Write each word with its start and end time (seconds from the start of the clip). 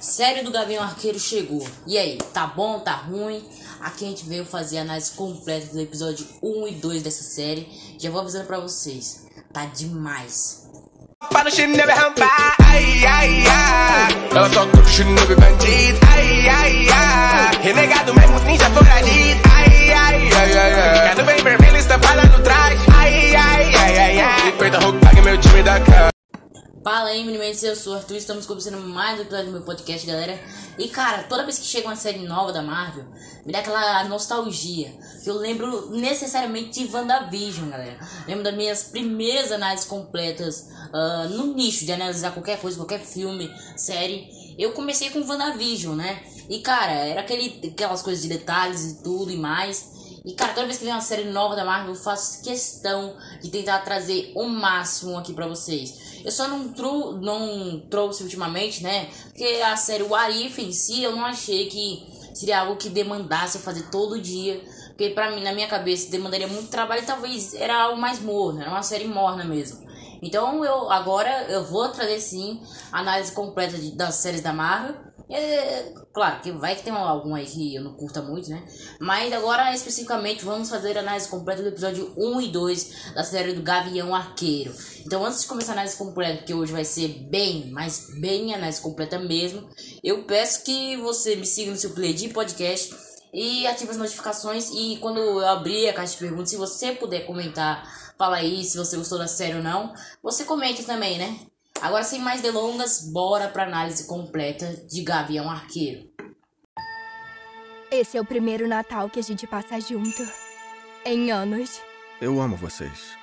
Série 0.00 0.42
do 0.42 0.50
Gavião 0.50 0.82
Arqueiro 0.82 1.18
chegou. 1.18 1.66
E 1.86 1.98
aí, 1.98 2.18
tá 2.32 2.46
bom, 2.46 2.78
tá 2.80 2.92
ruim? 2.92 3.42
Aqui 3.80 4.04
a 4.04 4.08
gente 4.08 4.28
veio 4.28 4.44
fazer 4.44 4.78
a 4.78 4.82
análise 4.82 5.12
completa 5.12 5.72
do 5.72 5.80
episódio 5.80 6.26
1 6.42 6.68
e 6.68 6.74
2 6.76 7.02
dessa 7.02 7.22
série. 7.22 7.68
Já 7.98 8.10
vou 8.10 8.20
avisando 8.20 8.46
pra 8.46 8.58
vocês, 8.60 9.26
tá 9.52 9.66
demais. 9.66 10.68
Ai, 12.60 13.06
ai, 13.06 13.44
ai. 13.46 14.32
Ai, 16.08 16.48
ai, 16.48 16.88
ai. 16.90 17.62
Renegado 17.62 18.14
mesmo, 18.14 18.38
ai, 19.52 19.92
ai, 19.92 20.32
ai, 20.32 20.58
ai, 21.08 21.14
bem 21.24 21.42
vermelho, 21.42 21.76
no 22.24 22.42
ai, 22.94 23.34
ai, 23.34 23.74
ai, 23.74 24.20
ai, 24.20 24.20
roupa, 24.80 25.08
meu 25.22 25.38
time 25.40 25.62
da 25.62 25.80
casa. 25.80 26.17
Fala 26.90 27.10
aí, 27.10 27.22
meninos, 27.22 27.62
eu 27.62 27.76
sou 27.76 27.92
o 27.92 27.96
Arthur, 27.96 28.16
estamos 28.16 28.46
começando 28.46 28.80
mais 28.80 29.18
um 29.18 29.20
episódio 29.20 29.44
do 29.48 29.52
meu 29.52 29.60
podcast, 29.60 30.06
galera. 30.06 30.40
E 30.78 30.88
cara, 30.88 31.24
toda 31.24 31.44
vez 31.44 31.58
que 31.58 31.66
chega 31.66 31.86
uma 31.86 31.94
série 31.94 32.20
nova 32.20 32.50
da 32.50 32.62
Marvel, 32.62 33.04
me 33.44 33.52
dá 33.52 33.58
aquela 33.58 34.04
nostalgia. 34.04 34.98
Que 35.22 35.28
eu 35.28 35.34
lembro 35.34 35.90
necessariamente 35.90 36.82
de 36.82 36.90
WandaVision, 36.90 37.68
galera. 37.68 37.98
Lembro 38.26 38.42
das 38.42 38.54
minhas 38.54 38.84
primeiras 38.84 39.52
análises 39.52 39.84
completas 39.84 40.70
uh, 40.86 41.28
no 41.28 41.52
nicho 41.52 41.84
de 41.84 41.92
analisar 41.92 42.30
qualquer 42.32 42.58
coisa, 42.58 42.78
qualquer 42.78 43.00
filme, 43.00 43.54
série. 43.76 44.26
Eu 44.58 44.72
comecei 44.72 45.10
com 45.10 45.20
WandaVision, 45.20 45.94
né? 45.94 46.22
E 46.48 46.60
cara, 46.60 46.92
era 46.92 47.20
aquele, 47.20 47.68
aquelas 47.68 48.00
coisas 48.00 48.22
de 48.22 48.30
detalhes 48.30 48.92
e 48.92 49.02
tudo 49.02 49.30
e 49.30 49.36
mais. 49.36 49.92
E 50.24 50.32
cara, 50.32 50.54
toda 50.54 50.66
vez 50.66 50.78
que 50.78 50.84
vem 50.84 50.94
uma 50.94 51.02
série 51.02 51.24
nova 51.24 51.54
da 51.54 51.66
Marvel, 51.66 51.94
eu 51.94 52.00
faço 52.00 52.42
questão 52.42 53.14
de 53.42 53.50
tentar 53.50 53.80
trazer 53.80 54.32
o 54.34 54.48
máximo 54.48 55.18
aqui 55.18 55.34
pra 55.34 55.46
vocês. 55.46 56.07
Eu 56.24 56.30
só 56.30 56.48
não, 56.48 56.68
tru, 56.68 57.12
não 57.20 57.80
trouxe 57.90 58.22
ultimamente, 58.22 58.82
né? 58.82 59.08
Porque 59.24 59.44
a 59.64 59.76
série 59.76 60.02
Warif 60.02 60.60
em 60.60 60.72
si, 60.72 61.02
eu 61.02 61.12
não 61.12 61.24
achei 61.24 61.66
que 61.68 62.06
seria 62.34 62.60
algo 62.60 62.76
que 62.76 62.88
demandasse 62.88 63.58
fazer 63.58 63.90
todo 63.90 64.20
dia. 64.20 64.62
Porque 64.88 65.10
pra 65.10 65.30
mim, 65.30 65.42
na 65.42 65.52
minha 65.52 65.68
cabeça, 65.68 66.10
demandaria 66.10 66.48
muito 66.48 66.70
trabalho 66.70 67.02
e 67.02 67.06
talvez 67.06 67.54
era 67.54 67.82
algo 67.82 68.00
mais 68.00 68.20
morno, 68.20 68.60
era 68.60 68.70
uma 68.70 68.82
série 68.82 69.06
morna 69.06 69.44
mesmo. 69.44 69.86
Então 70.20 70.64
eu 70.64 70.90
agora 70.90 71.46
eu 71.48 71.64
vou 71.64 71.88
trazer 71.88 72.20
sim 72.20 72.60
a 72.90 72.98
análise 73.00 73.32
completa 73.32 73.78
de, 73.78 73.92
das 73.92 74.16
séries 74.16 74.40
da 74.40 74.52
Marvel. 74.52 74.96
É, 75.30 75.92
claro 76.12 76.40
que 76.40 76.50
vai 76.52 76.74
que 76.74 76.82
tem 76.82 76.92
algum 76.92 77.34
aí 77.34 77.44
que 77.44 77.74
eu 77.74 77.82
não 77.82 77.94
curta 77.94 78.22
muito, 78.22 78.48
né? 78.48 78.66
Mas 78.98 79.32
agora 79.32 79.74
especificamente 79.74 80.44
vamos 80.44 80.70
fazer 80.70 80.96
a 80.96 81.00
análise 81.00 81.28
completa 81.28 81.62
do 81.62 81.68
episódio 81.68 82.14
1 82.16 82.40
e 82.40 82.48
2 82.48 83.12
da 83.14 83.22
série 83.22 83.52
do 83.52 83.62
Gavião 83.62 84.14
Arqueiro. 84.14 84.74
Então 85.04 85.24
antes 85.24 85.42
de 85.42 85.46
começar 85.46 85.72
a 85.72 85.74
análise 85.74 85.96
completa, 85.96 86.44
que 86.44 86.54
hoje 86.54 86.72
vai 86.72 86.84
ser 86.84 87.08
bem, 87.28 87.70
mas 87.70 88.08
bem 88.20 88.54
análise 88.54 88.80
completa 88.80 89.18
mesmo, 89.18 89.68
eu 90.02 90.24
peço 90.24 90.64
que 90.64 90.96
você 90.96 91.36
me 91.36 91.44
siga 91.44 91.70
no 91.70 91.76
seu 91.76 91.90
play 91.90 92.14
de 92.14 92.30
podcast 92.30 92.96
e 93.32 93.66
ative 93.66 93.90
as 93.90 93.98
notificações 93.98 94.70
e 94.70 94.96
quando 94.96 95.18
eu 95.18 95.46
abrir 95.46 95.88
a 95.90 95.92
caixa 95.92 96.14
de 96.14 96.20
perguntas, 96.20 96.48
se 96.48 96.56
você 96.56 96.92
puder 96.92 97.26
comentar, 97.26 98.14
fala 98.16 98.38
aí 98.38 98.64
se 98.64 98.78
você 98.78 98.96
gostou 98.96 99.18
da 99.18 99.26
série 99.26 99.56
ou 99.56 99.62
não, 99.62 99.92
você 100.22 100.44
comente 100.44 100.84
também, 100.84 101.18
né? 101.18 101.38
Agora, 101.80 102.02
sem 102.02 102.20
mais 102.20 102.42
delongas, 102.42 103.08
bora 103.12 103.48
pra 103.48 103.64
análise 103.64 104.06
completa 104.06 104.66
de 104.88 105.02
Gavião 105.02 105.48
Arqueiro. 105.48 106.08
Esse 107.90 108.16
é 108.16 108.20
o 108.20 108.24
primeiro 108.24 108.66
Natal 108.68 109.08
que 109.08 109.18
a 109.18 109.22
gente 109.22 109.46
passa 109.46 109.80
junto. 109.80 110.26
Em 111.04 111.30
anos. 111.30 111.80
Eu 112.20 112.40
amo 112.40 112.56
vocês. 112.56 113.16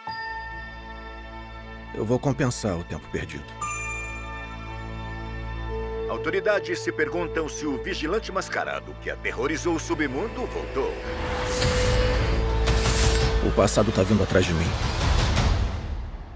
Eu 1.93 2.05
vou 2.05 2.17
compensar 2.17 2.77
o 2.77 2.83
tempo 2.83 3.07
perdido. 3.11 3.45
Autoridades 6.09 6.79
se 6.79 6.91
perguntam 6.91 7.49
se 7.49 7.65
o 7.65 7.81
vigilante 7.83 8.31
mascarado 8.31 8.95
que 9.01 9.09
aterrorizou 9.09 9.75
o 9.75 9.79
submundo 9.79 10.45
voltou. 10.45 10.91
O 13.45 13.51
passado 13.51 13.91
tá 13.91 14.01
vindo 14.01 14.23
atrás 14.23 14.45
de 14.45 14.53
mim. 14.53 14.67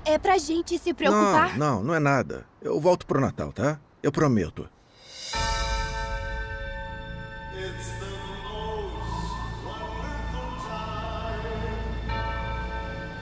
É 0.09 0.17
pra 0.17 0.39
gente 0.39 0.75
se 0.79 0.91
preocupar? 0.91 1.55
Não, 1.55 1.75
não, 1.75 1.83
não 1.83 1.93
é 1.93 1.99
nada. 1.99 2.43
Eu 2.59 2.81
volto 2.81 3.05
pro 3.05 3.21
Natal, 3.21 3.53
tá? 3.53 3.79
Eu 4.01 4.11
prometo. 4.11 4.67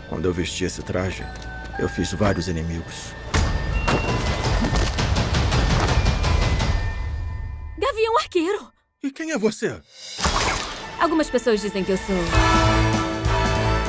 Quando 0.08 0.24
eu 0.24 0.34
vesti 0.34 0.64
esse 0.64 0.82
traje, 0.82 1.26
eu 1.78 1.90
fiz 1.90 2.14
vários 2.14 2.48
inimigos. 2.48 3.12
Gavião 7.78 8.18
Arqueiro! 8.18 8.72
E 9.04 9.12
quem 9.12 9.32
é 9.32 9.38
você? 9.38 9.78
Algumas 11.02 11.30
pessoas 11.30 11.60
dizem 11.60 11.84
que 11.84 11.92
eu 11.92 11.98
sou 11.98 12.16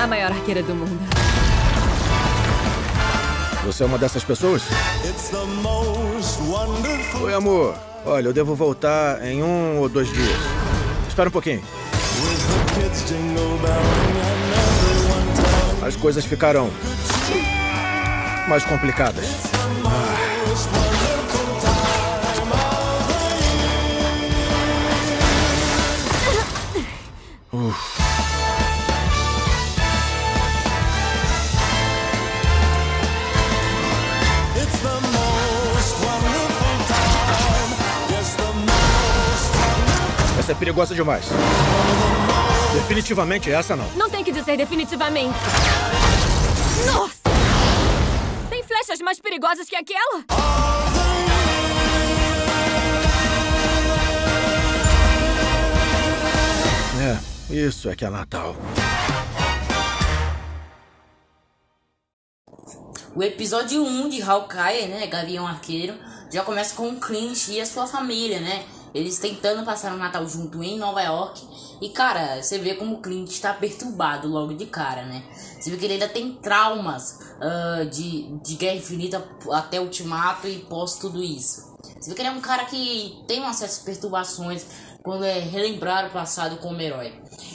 a 0.03 0.07
maior 0.09 0.33
arqueira 0.33 0.65
do 0.65 0.75
mundo. 0.75 1.18
Você 3.69 3.83
é 3.83 3.87
uma 3.87 3.99
dessas 3.99 4.25
pessoas? 4.25 4.63
Oi, 7.21 7.35
amor. 7.35 7.75
Olha, 8.07 8.29
eu 8.29 8.33
devo 8.33 8.55
voltar 8.55 9.23
em 9.23 9.43
um 9.43 9.79
ou 9.79 9.91
dois 9.91 10.11
dias. 10.11 10.41
Espera 11.07 11.29
um 11.29 11.33
pouquinho. 11.33 11.63
As 15.87 15.97
coisas 15.97 16.25
ficaram 16.25 16.71
mais 18.49 18.65
complicadas. 18.65 19.27
Ah. 19.85 20.98
Essa 40.49 40.57
é 40.57 40.61
perigosa 40.61 40.95
demais. 40.95 41.27
Definitivamente 42.73 43.51
essa 43.51 43.77
não. 43.77 43.87
Não 43.93 44.09
tem 44.09 44.25
que 44.25 44.33
dizer 44.33 44.57
definitivamente. 44.57 45.39
Nossa! 46.87 47.17
Tem 48.49 48.63
flechas 48.63 48.99
mais 49.01 49.21
perigosas 49.21 49.69
que 49.69 49.77
aquela? 49.77 50.25
É, 56.99 57.55
isso 57.55 57.91
é 57.91 57.95
que 57.95 58.07
é 58.07 58.09
Natal. 58.09 58.57
O 63.15 63.23
episódio 63.23 63.85
1 63.85 64.09
de 64.09 64.23
Hawkeye, 64.23 64.89
né, 64.89 65.07
Gavião 65.09 65.47
Arqueiro, 65.47 65.93
já 66.33 66.43
começa 66.43 66.75
com 66.75 66.89
o 66.89 66.99
Clint 66.99 67.49
e 67.49 67.61
a 67.61 67.67
sua 67.67 67.87
família, 67.87 68.41
né? 68.41 68.65
Eles 68.95 69.19
tentando 69.19 69.65
passar 69.65 69.93
o 69.93 69.97
Natal 69.97 70.27
junto 70.27 70.63
em 70.63 70.79
Nova 70.79 71.03
York. 71.03 71.47
E 71.81 71.91
cara, 71.91 72.43
você 72.43 72.59
vê 72.59 72.75
como 72.75 72.97
o 72.97 73.01
Clint 73.01 73.31
está 73.31 73.53
perturbado 73.55 74.29
logo 74.29 74.55
de 74.55 74.67
cara, 74.67 75.05
né? 75.05 75.23
Você 75.59 75.71
vê 75.71 75.77
que 75.77 75.85
ele 75.85 75.95
ainda 75.95 76.09
tem 76.09 76.33
traumas 76.35 77.19
uh, 77.37 77.87
de, 77.87 78.23
de 78.39 78.55
Guerra 78.55 78.77
Infinita 78.77 79.25
até 79.53 79.81
Ultimato 79.81 80.49
e 80.49 80.59
pós 80.61 80.97
tudo 80.97 81.23
isso. 81.23 81.77
Você 82.01 82.11
vê 82.11 82.17
que 82.17 82.23
ele 82.23 82.29
é 82.29 82.33
um 82.33 82.41
cara 82.41 82.65
que 82.65 83.23
tem 83.27 83.41
uma 83.41 83.53
certas 83.53 83.79
perturbações 83.79 84.65
quando 85.03 85.25
é 85.25 85.39
relembrar 85.39 86.07
o 86.07 86.11
passado 86.11 86.57
como 86.59 86.81
herói. 86.81 87.13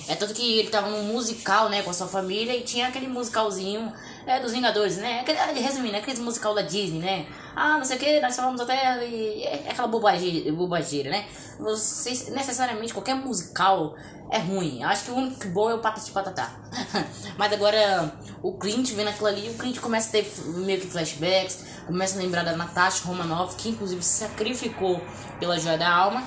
É 0.07 0.15
tanto 0.15 0.33
que 0.33 0.59
ele 0.59 0.69
tava 0.69 0.89
num 0.89 1.03
musical, 1.03 1.69
né, 1.69 1.81
com 1.81 1.89
a 1.89 1.93
sua 1.93 2.07
família 2.07 2.55
e 2.55 2.61
tinha 2.61 2.87
aquele 2.87 3.07
musicalzinho 3.07 3.91
é, 4.25 4.39
dos 4.39 4.51
Vingadores, 4.51 4.97
né? 4.97 5.23
Resumindo, 5.55 5.97
aquele 5.97 6.19
musical 6.21 6.55
da 6.55 6.61
Disney, 6.61 6.99
né? 6.99 7.27
Ah, 7.55 7.77
não 7.77 7.85
sei 7.85 7.97
o 7.97 7.99
que, 7.99 8.19
nós 8.19 8.35
falamos 8.35 8.59
até. 8.61 9.07
E 9.07 9.43
é 9.43 9.69
aquela 9.69 9.87
bobagem, 9.87 10.51
bobageira, 10.53 11.09
né? 11.09 11.25
Você, 11.59 12.31
necessariamente 12.31 12.93
qualquer 12.93 13.15
musical 13.15 13.95
é 14.31 14.39
ruim. 14.39 14.83
Acho 14.83 15.05
que 15.05 15.11
o 15.11 15.15
único 15.15 15.47
bom 15.49 15.69
é 15.69 15.75
o 15.75 15.79
Patati 15.79 16.11
Patatá. 16.11 16.51
Mas 17.37 17.53
agora 17.53 18.11
o 18.41 18.53
Clint 18.53 18.91
vendo 18.93 19.09
aquilo 19.09 19.27
ali, 19.27 19.49
o 19.49 19.53
Clint 19.53 19.79
começa 19.79 20.09
a 20.09 20.11
ter 20.11 20.33
meio 20.55 20.81
que 20.81 20.87
flashbacks, 20.87 21.63
começa 21.85 22.17
a 22.17 22.21
lembrar 22.21 22.43
da 22.43 22.55
Natasha 22.55 23.05
Romanoff, 23.05 23.55
que 23.55 23.69
inclusive 23.69 24.01
se 24.01 24.19
sacrificou 24.19 25.01
pela 25.39 25.59
joia 25.59 25.77
da 25.77 25.89
alma. 25.89 26.23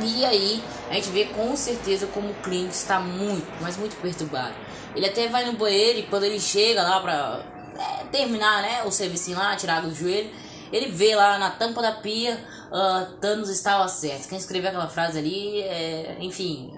E 0.00 0.24
aí 0.24 0.62
a 0.88 0.94
gente 0.94 1.10
vê 1.10 1.26
com 1.26 1.54
certeza 1.56 2.06
como 2.06 2.30
o 2.30 2.34
Clint 2.34 2.70
está 2.70 3.00
muito, 3.00 3.46
mas 3.60 3.76
muito 3.76 3.96
perturbado. 4.00 4.54
Ele 4.94 5.06
até 5.06 5.28
vai 5.28 5.44
no 5.44 5.54
banheiro 5.54 5.98
e 5.98 6.02
quando 6.04 6.24
ele 6.24 6.38
chega 6.38 6.82
lá 6.82 7.00
pra 7.00 7.44
é, 7.78 8.04
terminar 8.04 8.62
né, 8.62 8.82
o 8.84 8.90
serviço 8.90 9.32
lá, 9.32 9.56
tirar 9.56 9.80
do 9.80 9.94
joelho, 9.94 10.30
ele 10.72 10.86
vê 10.86 11.14
lá 11.14 11.38
na 11.38 11.50
tampa 11.50 11.82
da 11.82 11.92
pia 11.92 12.42
uh, 12.70 13.16
Thanos 13.20 13.50
estava 13.50 13.86
certo. 13.88 14.28
Quem 14.28 14.38
escreveu 14.38 14.70
aquela 14.70 14.88
frase 14.88 15.18
ali, 15.18 15.60
é, 15.60 16.16
enfim, 16.20 16.72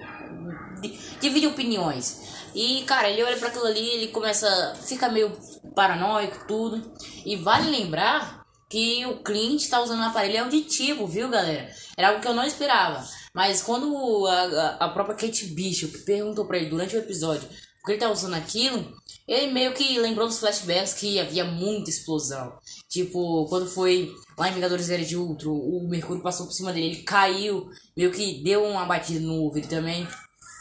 divide 1.21 1.47
opiniões. 1.47 2.51
E 2.55 2.83
cara, 2.83 3.09
ele 3.09 3.23
olha 3.23 3.37
para 3.37 3.49
aquilo 3.49 3.67
ali, 3.67 3.87
ele 3.89 4.09
começa, 4.09 4.75
fica 4.85 5.09
meio 5.09 5.33
paranoico, 5.75 6.47
tudo. 6.47 6.93
E 7.25 7.37
vale 7.37 7.71
lembrar 7.71 8.45
que 8.69 9.07
o 9.07 9.23
Clint 9.23 9.69
tá 9.69 9.81
usando 9.81 10.01
um 10.01 10.05
aparelho 10.05 10.45
auditivo, 10.45 11.07
viu, 11.07 11.29
galera? 11.29 11.71
Era 11.97 12.09
algo 12.09 12.21
que 12.21 12.27
eu 12.27 12.35
não 12.35 12.45
esperava. 12.45 13.07
Mas 13.33 13.63
quando 13.63 14.27
a, 14.27 14.77
a, 14.81 14.89
própria 14.89 15.17
Kate 15.17 15.47
Bishop 15.47 15.99
perguntou 15.99 16.45
pra 16.45 16.57
ele 16.57 16.71
durante 16.71 16.97
o 16.97 16.99
episódio 16.99 17.49
por 17.49 17.87
que 17.87 17.93
ele 17.93 18.01
tá 18.01 18.11
usando 18.11 18.35
aquilo, 18.35 18.97
ele 19.27 19.53
meio 19.53 19.75
que 19.75 19.99
lembrou 19.99 20.27
dos 20.27 20.39
flashbacks 20.39 20.95
que 20.95 21.21
havia 21.21 21.45
muita 21.45 21.91
explosão. 21.91 22.59
Tipo, 22.95 23.45
quando 23.49 23.67
foi 23.67 24.15
lá 24.39 24.49
em 24.49 24.55
Vingadores 24.55 24.89
Era 24.89 25.05
de 25.05 25.17
Ultron, 25.17 25.51
o 25.51 25.89
Mercúrio 25.89 26.23
passou 26.23 26.47
por 26.47 26.53
cima 26.53 26.73
dele, 26.73 26.87
ele 26.87 27.03
caiu, 27.03 27.69
meio 27.97 28.13
que 28.13 28.41
deu 28.45 28.63
uma 28.63 28.85
batida 28.85 29.19
no 29.19 29.35
ouvido 29.43 29.67
também. 29.67 30.07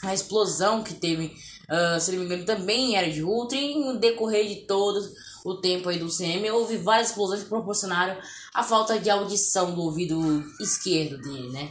A 0.03 0.15
explosão 0.15 0.81
que 0.81 0.95
teve, 0.95 1.27
uh, 1.27 1.99
se 1.99 2.11
não 2.11 2.17
me 2.17 2.25
engano, 2.25 2.43
também 2.43 2.97
era 2.97 3.07
de 3.07 3.21
Ultron. 3.21 3.59
E 3.59 3.75
no 3.75 3.99
decorrer 3.99 4.47
de 4.47 4.55
todo 4.65 4.99
o 5.45 5.57
tempo 5.57 5.89
aí 5.89 5.99
do 5.99 6.09
CM, 6.09 6.49
houve 6.49 6.77
várias 6.77 7.09
explosões 7.09 7.43
que 7.43 7.49
proporcionaram 7.49 8.17
a 8.51 8.63
falta 8.63 8.97
de 8.97 9.11
audição 9.11 9.75
do 9.75 9.81
ouvido 9.81 10.43
esquerdo 10.59 11.21
dele, 11.21 11.49
né? 11.49 11.69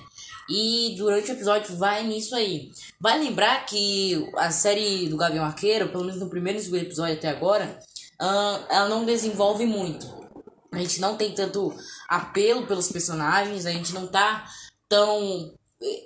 E 0.49 0.94
durante 0.97 1.29
o 1.29 1.35
episódio 1.35 1.76
vai 1.76 2.06
nisso 2.06 2.37
aí. 2.37 2.70
Vai 3.00 3.19
lembrar 3.19 3.67
que 3.67 4.31
a 4.37 4.53
série 4.53 5.09
do 5.09 5.17
Gavião 5.17 5.44
Arqueiro, 5.44 5.88
pelo 5.88 6.05
menos 6.05 6.20
no 6.20 6.31
primeiro 6.31 6.61
e 6.61 6.62
segundo 6.62 6.82
episódio 6.82 7.14
até 7.14 7.31
agora, 7.31 7.81
uh, 8.20 8.64
ela 8.70 8.88
não 8.88 9.05
desenvolve 9.05 9.67
muito. 9.67 10.22
A 10.73 10.79
gente 10.79 11.01
não 11.01 11.17
tem 11.17 11.35
tanto 11.35 11.73
apelo 12.09 12.67
pelos 12.67 12.91
personagens, 12.91 13.67
a 13.67 13.71
gente 13.71 13.93
não 13.93 14.07
tá 14.07 14.51
tão. 14.89 15.55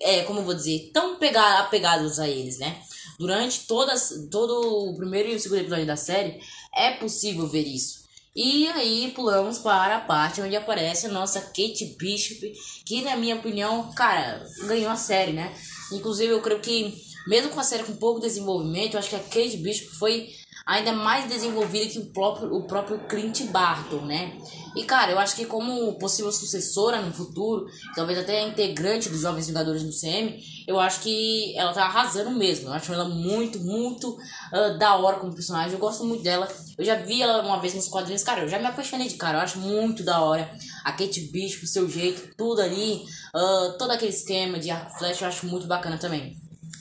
É, 0.01 0.23
como 0.23 0.41
eu 0.41 0.45
vou 0.45 0.55
dizer, 0.55 0.91
tão 0.93 1.17
pega, 1.17 1.61
apegados 1.61 2.19
a 2.19 2.29
eles, 2.29 2.59
né? 2.59 2.83
Durante 3.19 3.67
todas, 3.67 4.27
todo 4.31 4.91
o 4.91 4.97
primeiro 4.97 5.29
e 5.29 5.37
o 5.37 5.41
segundo 5.41 5.61
episódio 5.61 5.87
da 5.87 5.97
série, 5.97 6.41
é 6.75 6.93
possível 6.93 7.47
ver 7.47 7.67
isso. 7.67 8.07
E 8.35 8.67
aí 8.69 9.13
pulamos 9.15 9.59
para 9.59 9.97
a 9.97 10.01
parte 10.01 10.43
onde 10.43 10.57
aparece 10.57 11.07
a 11.07 11.11
nossa 11.11 11.41
Kate 11.41 11.97
Bishop, 11.99 12.53
que 12.85 13.03
na 13.03 13.17
minha 13.17 13.37
opinião, 13.37 13.91
cara, 13.93 14.47
ganhou 14.67 14.91
a 14.91 14.97
série, 14.97 15.33
né? 15.33 15.55
Inclusive 15.93 16.33
eu 16.33 16.43
creio 16.43 16.61
que, 16.61 16.95
mesmo 17.27 17.51
com 17.51 17.61
a 17.61 17.65
série 17.65 17.85
com 17.85 17.97
pouco 17.97 18.21
desenvolvimento, 18.21 18.95
eu 18.95 18.99
acho 18.99 19.09
que 19.09 19.17
a 19.17 19.21
Kate 19.21 19.57
Bishop 19.59 19.91
foi 19.97 20.29
ainda 20.67 20.93
mais 20.93 21.29
desenvolvida 21.29 21.87
que 21.87 21.99
o 22.01 22.07
próprio, 22.07 22.53
o 22.53 22.67
próprio 22.67 22.99
Clint 23.07 23.45
Barton, 23.45 24.01
né? 24.05 24.37
E 24.75 24.83
cara, 24.83 25.13
eu 25.13 25.19
acho 25.19 25.37
que 25.37 25.47
como 25.47 25.95
possível 25.95 26.33
sucessora 26.33 27.01
no 27.01 27.13
futuro, 27.13 27.67
talvez 27.95 28.19
até 28.19 28.43
integrante 28.43 29.09
dos 29.09 29.21
Jovens 29.21 29.47
Vingadores 29.47 29.83
no 29.85 29.93
CM, 29.93 30.39
eu 30.67 30.79
acho 30.81 31.01
que 31.01 31.57
ela 31.57 31.73
tá 31.73 31.85
arrasando 31.85 32.33
mesmo. 32.33 32.69
Eu 32.69 32.73
acho 32.75 32.93
ela 32.93 33.09
muito, 33.09 33.61
muito 33.61 34.11
uh, 34.11 34.77
da 34.77 34.97
hora 34.97 35.19
como 35.19 35.33
personagem. 35.33 35.73
Eu 35.73 35.79
gosto 35.79 36.05
muito 36.05 36.23
dela. 36.23 36.49
Eu 36.77 36.85
já 36.85 36.97
vi 36.97 37.23
ela 37.23 37.43
uma 37.43 37.59
vez 37.59 37.73
nos 37.73 37.89
quadrinhos, 37.89 38.23
cara, 38.23 38.43
eu 38.43 38.49
já 38.49 38.59
me 38.59 38.67
apaixonei 38.67 39.09
de 39.09 39.15
cara. 39.15 39.39
Eu 39.39 39.43
acho 39.43 39.61
muito 39.61 40.03
da 40.03 40.21
hora. 40.21 40.51
A 40.85 40.93
Kate 40.93 41.21
Bishop, 41.33 41.65
o 41.65 41.69
seu 41.69 41.89
jeito, 41.89 42.35
tudo 42.37 42.61
ali, 42.61 43.05
uh, 43.35 43.79
todo 43.79 43.93
aquele 43.93 44.11
esquema 44.11 44.59
de 44.59 44.69
Flash, 44.99 45.23
eu 45.23 45.29
acho 45.29 45.47
muito 45.47 45.67
bacana 45.67 45.97
também. 45.97 46.37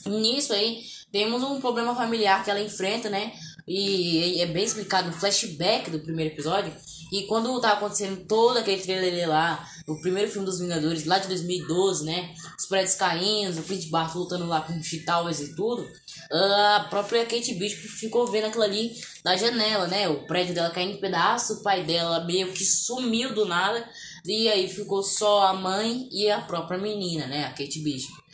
Nisso 0.05 0.53
aí, 0.53 0.83
temos 1.11 1.43
um 1.43 1.61
problema 1.61 1.95
familiar 1.95 2.43
que 2.43 2.51
ela 2.51 2.59
enfrenta, 2.59 3.09
né? 3.09 3.31
E 3.67 4.41
é 4.41 4.45
bem 4.45 4.63
explicado 4.63 5.07
no 5.07 5.13
flashback 5.13 5.89
do 5.89 5.99
primeiro 5.99 6.33
episódio. 6.33 6.73
E 7.11 7.23
quando 7.23 7.59
tá 7.61 7.73
acontecendo 7.73 8.25
todo 8.25 8.57
aquele 8.57 8.81
trailer 8.81 9.29
lá, 9.29 9.67
o 9.87 9.99
primeiro 10.01 10.29
filme 10.29 10.45
dos 10.45 10.59
Vingadores, 10.59 11.05
lá 11.05 11.19
de 11.19 11.27
2012, 11.27 12.05
né? 12.05 12.33
Os 12.57 12.65
prédios 12.65 12.95
caindo, 12.95 13.59
o 13.59 13.63
Clint 13.63 13.89
Barton 13.89 14.19
lutando 14.19 14.47
lá 14.47 14.61
com 14.61 14.73
o 14.73 14.83
Chitauers 14.83 15.39
e 15.39 15.55
tudo. 15.55 15.87
A 16.31 16.87
própria 16.89 17.25
Kate 17.25 17.53
Bishop 17.53 17.87
ficou 17.87 18.25
vendo 18.27 18.45
aquilo 18.45 18.63
ali 18.63 18.91
da 19.23 19.35
janela, 19.35 19.87
né? 19.87 20.09
O 20.09 20.25
prédio 20.25 20.55
dela 20.55 20.71
caindo 20.71 20.95
em 20.95 20.99
pedaço, 20.99 21.53
o 21.53 21.63
pai 21.63 21.83
dela 21.83 22.23
meio 22.25 22.51
que 22.51 22.65
sumiu 22.65 23.33
do 23.35 23.45
nada. 23.45 23.87
E 24.25 24.49
aí 24.49 24.67
ficou 24.67 25.03
só 25.03 25.47
a 25.47 25.53
mãe 25.53 26.09
e 26.11 26.29
a 26.31 26.41
própria 26.41 26.79
menina, 26.79 27.27
né? 27.27 27.45
A 27.45 27.49
Kate 27.49 27.79
Bishop. 27.79 28.24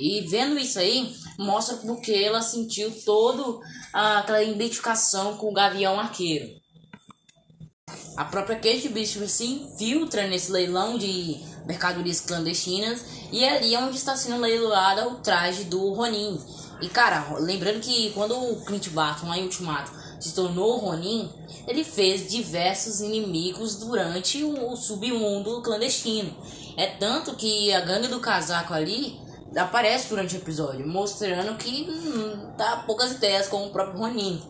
E 0.00 0.22
vendo 0.22 0.58
isso 0.58 0.78
aí, 0.78 1.14
mostra 1.38 1.76
porque 1.76 2.10
ela 2.10 2.40
sentiu 2.40 2.90
todo 3.04 3.60
aquela 3.92 4.42
identificação 4.42 5.36
com 5.36 5.50
o 5.50 5.52
Gavião 5.52 6.00
Arqueiro. 6.00 6.48
A 8.16 8.24
própria 8.24 8.56
Kate 8.56 8.88
Bishop 8.88 9.28
se 9.28 9.44
infiltra 9.44 10.26
nesse 10.26 10.50
leilão 10.50 10.96
de 10.96 11.38
mercadorias 11.66 12.20
clandestinas 12.20 13.04
e 13.30 13.44
é 13.44 13.56
ali 13.56 13.76
onde 13.76 13.96
está 13.96 14.16
sendo 14.16 14.40
leiloada 14.40 15.06
o 15.08 15.16
traje 15.16 15.64
do 15.64 15.92
Ronin. 15.92 16.40
E 16.80 16.88
cara, 16.88 17.36
lembrando 17.38 17.80
que 17.80 18.10
quando 18.12 18.34
o 18.34 18.64
Clint 18.64 18.88
Barton 18.88 19.32
em 19.34 19.42
Ultimato 19.42 19.92
se 20.18 20.34
tornou 20.34 20.78
Ronin, 20.78 21.30
ele 21.66 21.84
fez 21.84 22.30
diversos 22.30 23.00
inimigos 23.00 23.76
durante 23.76 24.42
o 24.42 24.74
submundo 24.76 25.60
clandestino. 25.60 26.34
É 26.76 26.86
tanto 26.86 27.34
que 27.34 27.70
a 27.72 27.80
gangue 27.80 28.08
do 28.08 28.20
casaco 28.20 28.72
ali 28.72 29.18
aparece 29.56 30.08
durante 30.08 30.36
o 30.36 30.38
episódio, 30.38 30.86
mostrando 30.86 31.56
que 31.56 31.88
hum, 31.88 32.52
tá 32.56 32.84
poucas 32.86 33.12
ideias 33.12 33.48
com 33.48 33.66
o 33.66 33.70
próprio 33.70 33.98
Ronin. 33.98 34.42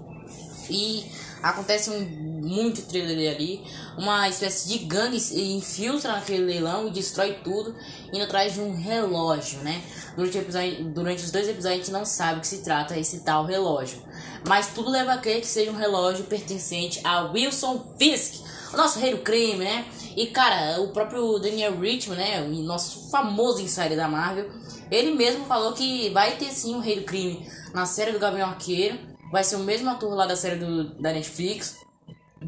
E 0.69 1.11
acontece 1.43 1.91
um 1.91 2.31
muito 2.41 2.83
trailer 2.83 3.35
ali, 3.35 3.63
uma 3.99 4.29
espécie 4.29 4.69
de 4.69 4.79
gangue 4.79 5.17
infiltra 5.57 6.13
naquele 6.13 6.45
leilão 6.45 6.89
e 6.89 6.91
destrói 6.91 7.35
tudo, 7.45 7.75
indo 8.13 8.25
atrás 8.25 8.55
de 8.55 8.61
um 8.61 8.75
relógio, 8.75 9.61
né? 9.61 9.83
Durante, 10.17 10.39
episódio, 10.39 10.85
durante 10.87 11.25
os 11.25 11.31
dois 11.31 11.49
episódios 11.49 11.81
a 11.81 11.83
gente 11.83 11.93
não 11.93 12.05
sabe 12.05 12.39
o 12.39 12.41
que 12.41 12.49
se 12.49 12.59
trata 12.59 12.99
esse 12.99 13.21
tal 13.21 13.45
relógio. 13.45 14.03
Mas 14.47 14.69
tudo 14.69 14.91
leva 14.91 15.13
a 15.13 15.19
crer 15.19 15.41
que 15.41 15.47
seja 15.47 15.71
um 15.71 15.77
relógio 15.77 16.25
pertencente 16.25 17.01
a 17.05 17.31
Wilson 17.31 17.95
Fisk, 17.99 18.43
o 18.73 18.77
nosso 18.77 18.99
rei 18.99 19.15
do 19.15 19.23
crime, 19.23 19.65
né? 19.65 19.85
E 20.21 20.27
cara, 20.27 20.79
o 20.83 20.89
próprio 20.89 21.39
Daniel 21.39 21.81
Richman, 21.81 22.19
né? 22.19 22.43
O 22.43 22.51
nosso 22.63 23.11
famoso 23.11 23.63
insider 23.63 23.97
da 23.97 24.07
Marvel, 24.07 24.51
ele 24.91 25.13
mesmo 25.13 25.47
falou 25.47 25.73
que 25.73 26.11
vai 26.11 26.37
ter 26.37 26.51
sim 26.53 26.75
o 26.75 26.79
Rei 26.79 26.97
do 26.97 27.07
Crime 27.07 27.49
na 27.73 27.87
série 27.87 28.13
do 28.13 28.19
Gabriel 28.19 28.49
Arqueiro. 28.49 28.99
Vai 29.33 29.43
ser 29.43 29.57
o 29.57 29.61
mesmo 29.61 29.89
ator 29.89 30.15
lá 30.15 30.27
da 30.27 30.37
série 30.37 30.57
do, 30.57 30.91
da 31.01 31.11
Netflix. 31.15 31.79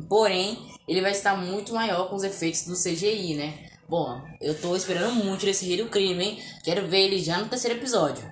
Porém, 0.07 0.59
ele 0.87 1.01
vai 1.01 1.13
estar 1.13 1.35
muito 1.35 1.73
maior 1.73 2.11
com 2.11 2.17
os 2.17 2.25
efeitos 2.25 2.67
do 2.67 2.75
CGI, 2.75 3.37
né? 3.37 3.71
Bom, 3.89 4.21
eu 4.39 4.55
tô 4.61 4.77
esperando 4.77 5.15
muito 5.15 5.47
desse 5.47 5.65
Rei 5.65 5.79
do 5.79 5.89
Crime, 5.89 6.23
hein? 6.23 6.43
Quero 6.63 6.87
ver 6.87 7.07
ele 7.07 7.21
já 7.21 7.39
no 7.39 7.49
terceiro 7.49 7.79
episódio. 7.79 8.23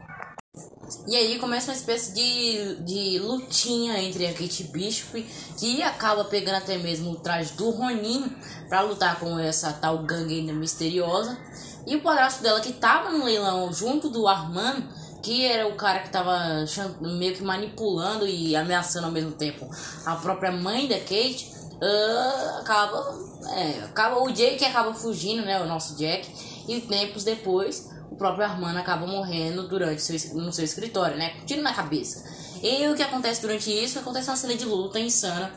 E 1.06 1.16
aí 1.16 1.38
começa 1.38 1.70
uma 1.70 1.76
espécie 1.76 2.12
de, 2.12 2.76
de 2.84 3.18
lutinha 3.18 4.00
entre 4.00 4.26
a 4.26 4.32
Kate 4.32 4.64
Bishop, 4.64 5.22
que 5.58 5.82
acaba 5.82 6.24
pegando 6.24 6.56
até 6.56 6.76
mesmo 6.78 7.12
o 7.12 7.16
traje 7.16 7.52
do 7.54 7.70
Ronin 7.70 8.30
para 8.68 8.82
lutar 8.82 9.18
com 9.18 9.38
essa 9.38 9.72
tal 9.72 9.98
gangue 9.98 10.40
misteriosa. 10.52 11.38
E 11.86 11.96
o 11.96 12.02
padrasto 12.02 12.42
dela 12.42 12.60
que 12.60 12.72
tava 12.72 13.10
no 13.10 13.24
leilão 13.24 13.72
junto 13.72 14.08
do 14.08 14.28
Armand, 14.28 14.82
que 15.22 15.44
era 15.44 15.66
o 15.66 15.74
cara 15.74 16.00
que 16.00 16.10
tava 16.10 16.64
meio 17.00 17.34
que 17.34 17.42
manipulando 17.42 18.26
e 18.26 18.56
ameaçando 18.56 19.06
ao 19.06 19.12
mesmo 19.12 19.32
tempo 19.32 19.68
a 20.04 20.16
própria 20.16 20.52
mãe 20.52 20.88
da 20.88 20.98
Kate, 20.98 21.52
uh, 21.80 22.60
acaba, 22.60 23.18
é, 23.54 23.84
acaba 23.84 24.22
o 24.22 24.30
Jake 24.30 24.64
acaba 24.64 24.94
fugindo, 24.94 25.42
né, 25.42 25.60
o 25.60 25.66
nosso 25.66 25.96
Jack, 25.96 26.28
e 26.68 26.80
tempos 26.82 27.24
depois 27.24 27.88
o 28.10 28.16
próprio 28.16 28.44
Armand 28.44 28.76
acaba 28.76 29.06
morrendo 29.06 29.68
durante 29.68 30.02
seu, 30.02 30.34
no 30.34 30.52
seu 30.52 30.64
escritório, 30.64 31.16
né, 31.16 31.34
tiro 31.46 31.62
na 31.62 31.72
cabeça. 31.72 32.24
E 32.62 32.86
o 32.88 32.94
que 32.94 33.02
acontece 33.02 33.40
durante 33.40 33.70
isso? 33.70 33.98
Acontece 33.98 34.28
uma 34.28 34.36
cena 34.36 34.54
de 34.54 34.64
luta 34.64 34.98
insana 34.98 35.52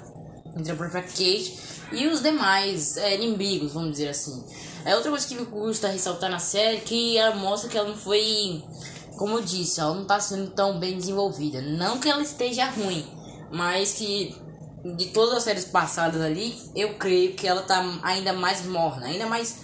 entre 0.55 0.71
a 0.71 0.75
própria 0.75 1.01
Kate 1.01 1.59
e 1.91 2.07
os 2.07 2.21
demais 2.21 2.95
é, 2.97 3.15
inimigos, 3.15 3.73
vamos 3.73 3.91
dizer 3.91 4.09
assim. 4.09 4.43
É 4.85 4.95
outra 4.95 5.09
coisa 5.09 5.27
que 5.27 5.35
me 5.35 5.45
custa 5.45 5.87
ressaltar 5.87 6.29
na 6.29 6.39
série 6.39 6.81
que 6.81 7.17
ela 7.17 7.35
mostra 7.35 7.69
que 7.69 7.77
ela 7.77 7.89
não 7.89 7.97
foi, 7.97 8.63
como 9.17 9.37
eu 9.37 9.41
disse, 9.41 9.79
ela 9.79 9.95
não 9.95 10.05
tá 10.05 10.19
sendo 10.19 10.51
tão 10.51 10.79
bem 10.79 10.97
desenvolvida. 10.97 11.61
Não 11.61 11.99
que 11.99 12.09
ela 12.09 12.21
esteja 12.21 12.65
ruim, 12.65 13.05
mas 13.51 13.93
que 13.93 14.35
de 14.95 15.07
todas 15.07 15.37
as 15.37 15.43
séries 15.43 15.65
passadas 15.65 16.21
ali, 16.21 16.55
eu 16.75 16.95
creio 16.95 17.33
que 17.35 17.47
ela 17.47 17.61
tá 17.61 17.81
ainda 18.03 18.33
mais 18.33 18.65
morna, 18.65 19.07
ainda 19.07 19.25
mais 19.25 19.61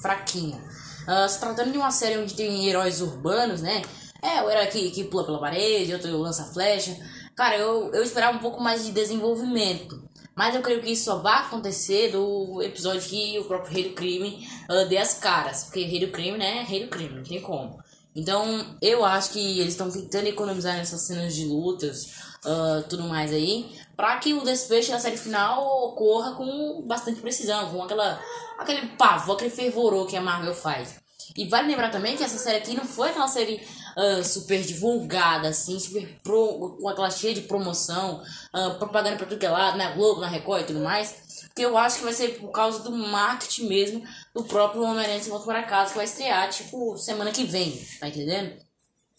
fraquinha. 0.00 0.62
Uh, 1.06 1.28
se 1.28 1.38
tratando 1.38 1.72
de 1.72 1.78
uma 1.78 1.90
série 1.90 2.18
onde 2.18 2.34
tem 2.34 2.68
heróis 2.68 3.00
urbanos, 3.00 3.60
né? 3.62 3.82
É, 4.22 4.42
o 4.42 4.50
herói 4.50 4.66
que, 4.66 4.90
que 4.90 5.04
pula 5.04 5.24
pela 5.24 5.38
parede, 5.38 5.92
outro 5.92 6.16
lança 6.18 6.44
flecha. 6.44 6.96
Cara, 7.34 7.56
eu, 7.56 7.92
eu 7.92 8.02
esperava 8.02 8.36
um 8.36 8.40
pouco 8.40 8.60
mais 8.60 8.84
de 8.84 8.90
desenvolvimento. 8.90 10.02
Mas 10.34 10.54
eu 10.54 10.60
creio 10.60 10.82
que 10.82 10.90
isso 10.90 11.04
só 11.04 11.16
vai 11.18 11.38
acontecer 11.38 12.10
do 12.10 12.62
episódio 12.62 13.00
que 13.00 13.38
o 13.38 13.44
próprio 13.44 13.72
Rei 13.72 13.88
do 13.88 13.94
Crime 13.94 14.46
uh, 14.68 14.86
dê 14.86 14.98
as 14.98 15.14
caras. 15.14 15.64
Porque 15.64 15.84
Rei 15.84 16.00
do 16.00 16.12
Crime, 16.12 16.36
né? 16.36 16.62
Rei 16.68 16.84
do 16.84 16.90
Crime, 16.90 17.16
não 17.16 17.22
tem 17.22 17.40
como. 17.40 17.78
Então, 18.16 18.64
eu 18.80 19.04
acho 19.04 19.30
que 19.30 19.60
eles 19.60 19.74
estão 19.74 19.90
tentando 19.90 20.26
economizar 20.26 20.74
nessas 20.74 21.02
cenas 21.02 21.34
de 21.34 21.44
lutas, 21.44 22.14
uh, 22.46 22.82
tudo 22.88 23.02
mais 23.02 23.30
aí, 23.30 23.70
para 23.94 24.16
que 24.16 24.32
o 24.32 24.42
desfecho 24.42 24.90
da 24.90 24.98
série 24.98 25.18
final 25.18 25.62
ocorra 25.88 26.32
com 26.34 26.82
bastante 26.86 27.20
precisão, 27.20 27.70
com 27.70 27.82
aquela, 27.84 28.18
aquele 28.58 28.86
pavor, 28.96 29.36
aquele 29.36 29.50
fervorou 29.50 30.06
que 30.06 30.16
a 30.16 30.22
Marvel 30.22 30.54
faz. 30.54 30.96
E 31.36 31.46
vale 31.46 31.68
lembrar 31.68 31.90
também 31.90 32.16
que 32.16 32.24
essa 32.24 32.38
série 32.38 32.56
aqui 32.56 32.74
não 32.74 32.86
foi 32.86 33.10
aquela 33.10 33.28
série 33.28 33.60
ah, 33.96 34.22
super 34.22 34.62
divulgada, 34.62 35.48
assim, 35.48 35.78
super 35.78 36.06
pro, 36.22 36.76
com 36.80 36.88
aquela 36.88 37.10
cheia 37.10 37.34
de 37.34 37.42
promoção, 37.42 38.22
ah, 38.52 38.70
propaganda 38.78 39.16
pra 39.16 39.26
tudo 39.26 39.38
que 39.38 39.46
é 39.46 39.50
lado, 39.50 39.76
na 39.76 39.90
Globo, 39.90 40.20
na 40.20 40.28
Record 40.28 40.62
e 40.62 40.66
tudo 40.66 40.80
mais. 40.80 41.25
Porque 41.56 41.64
eu 41.64 41.78
acho 41.78 41.96
que 41.96 42.04
vai 42.04 42.12
ser 42.12 42.38
por 42.38 42.50
causa 42.50 42.80
do 42.80 42.90
marketing 42.90 43.66
mesmo 43.66 44.04
do 44.34 44.44
próprio 44.44 44.82
Homem-Aranha 44.82 45.22
Sem 45.22 45.30
Volta 45.30 45.46
para 45.46 45.62
Casa, 45.62 45.88
que 45.88 45.96
vai 45.96 46.04
estrear, 46.04 46.50
tipo, 46.50 46.98
semana 46.98 47.32
que 47.32 47.44
vem, 47.44 47.82
tá 47.98 48.08
entendendo? 48.08 48.60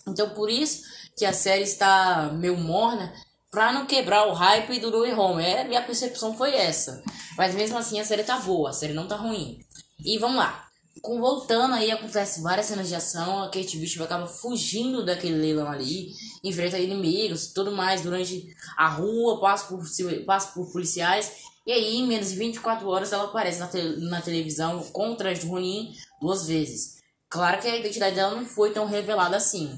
Então, 0.07 0.29
por 0.29 0.47
isso 0.47 0.83
que 1.17 1.25
a 1.25 1.33
série 1.33 1.63
está 1.63 2.29
meio 2.31 2.55
morna, 2.55 3.11
pra 3.49 3.73
não 3.73 3.87
quebrar 3.87 4.27
o 4.27 4.33
hype 4.33 4.79
do 4.79 4.99
Way 4.99 5.13
Home. 5.13 5.43
É, 5.43 5.63
minha 5.63 5.81
percepção 5.81 6.37
foi 6.37 6.53
essa. 6.53 7.01
Mas 7.35 7.55
mesmo 7.55 7.75
assim, 7.75 7.99
a 7.99 8.05
série 8.05 8.21
tá 8.21 8.37
boa, 8.37 8.69
a 8.69 8.73
série 8.73 8.93
não 8.93 9.07
tá 9.07 9.15
ruim. 9.15 9.57
E 10.05 10.19
vamos 10.19 10.37
lá. 10.37 10.67
Com, 11.01 11.19
voltando 11.19 11.73
aí, 11.73 11.89
acontece 11.89 12.43
várias 12.43 12.67
cenas 12.67 12.87
de 12.87 12.93
ação, 12.93 13.41
a 13.41 13.49
Kate 13.49 13.79
Bishop 13.79 14.03
acaba 14.03 14.27
fugindo 14.27 15.03
daquele 15.03 15.37
leilão 15.37 15.71
ali, 15.71 16.11
enfrenta 16.43 16.77
inimigos, 16.77 17.47
tudo 17.47 17.71
mais 17.71 18.01
durante 18.01 18.47
a 18.77 18.89
rua, 18.89 19.39
passa 19.39 19.65
por, 19.67 19.83
passa 20.23 20.51
por 20.53 20.71
policiais 20.71 21.46
e 21.67 21.71
aí, 21.73 21.97
em 21.97 22.07
menos 22.07 22.29
de 22.29 22.37
24 22.37 22.87
horas, 22.87 23.11
ela 23.11 23.25
aparece 23.25 23.59
na, 23.59 23.67
te 23.67 23.81
na 23.97 24.21
televisão 24.21 24.79
de 24.79 25.45
Ronin 25.45 25.93
duas 26.21 26.47
vezes. 26.47 26.95
Claro 27.29 27.59
que 27.59 27.67
a 27.67 27.75
identidade 27.75 28.15
dela 28.15 28.35
não 28.35 28.45
foi 28.45 28.71
tão 28.71 28.85
revelada 28.85 29.35
assim. 29.35 29.77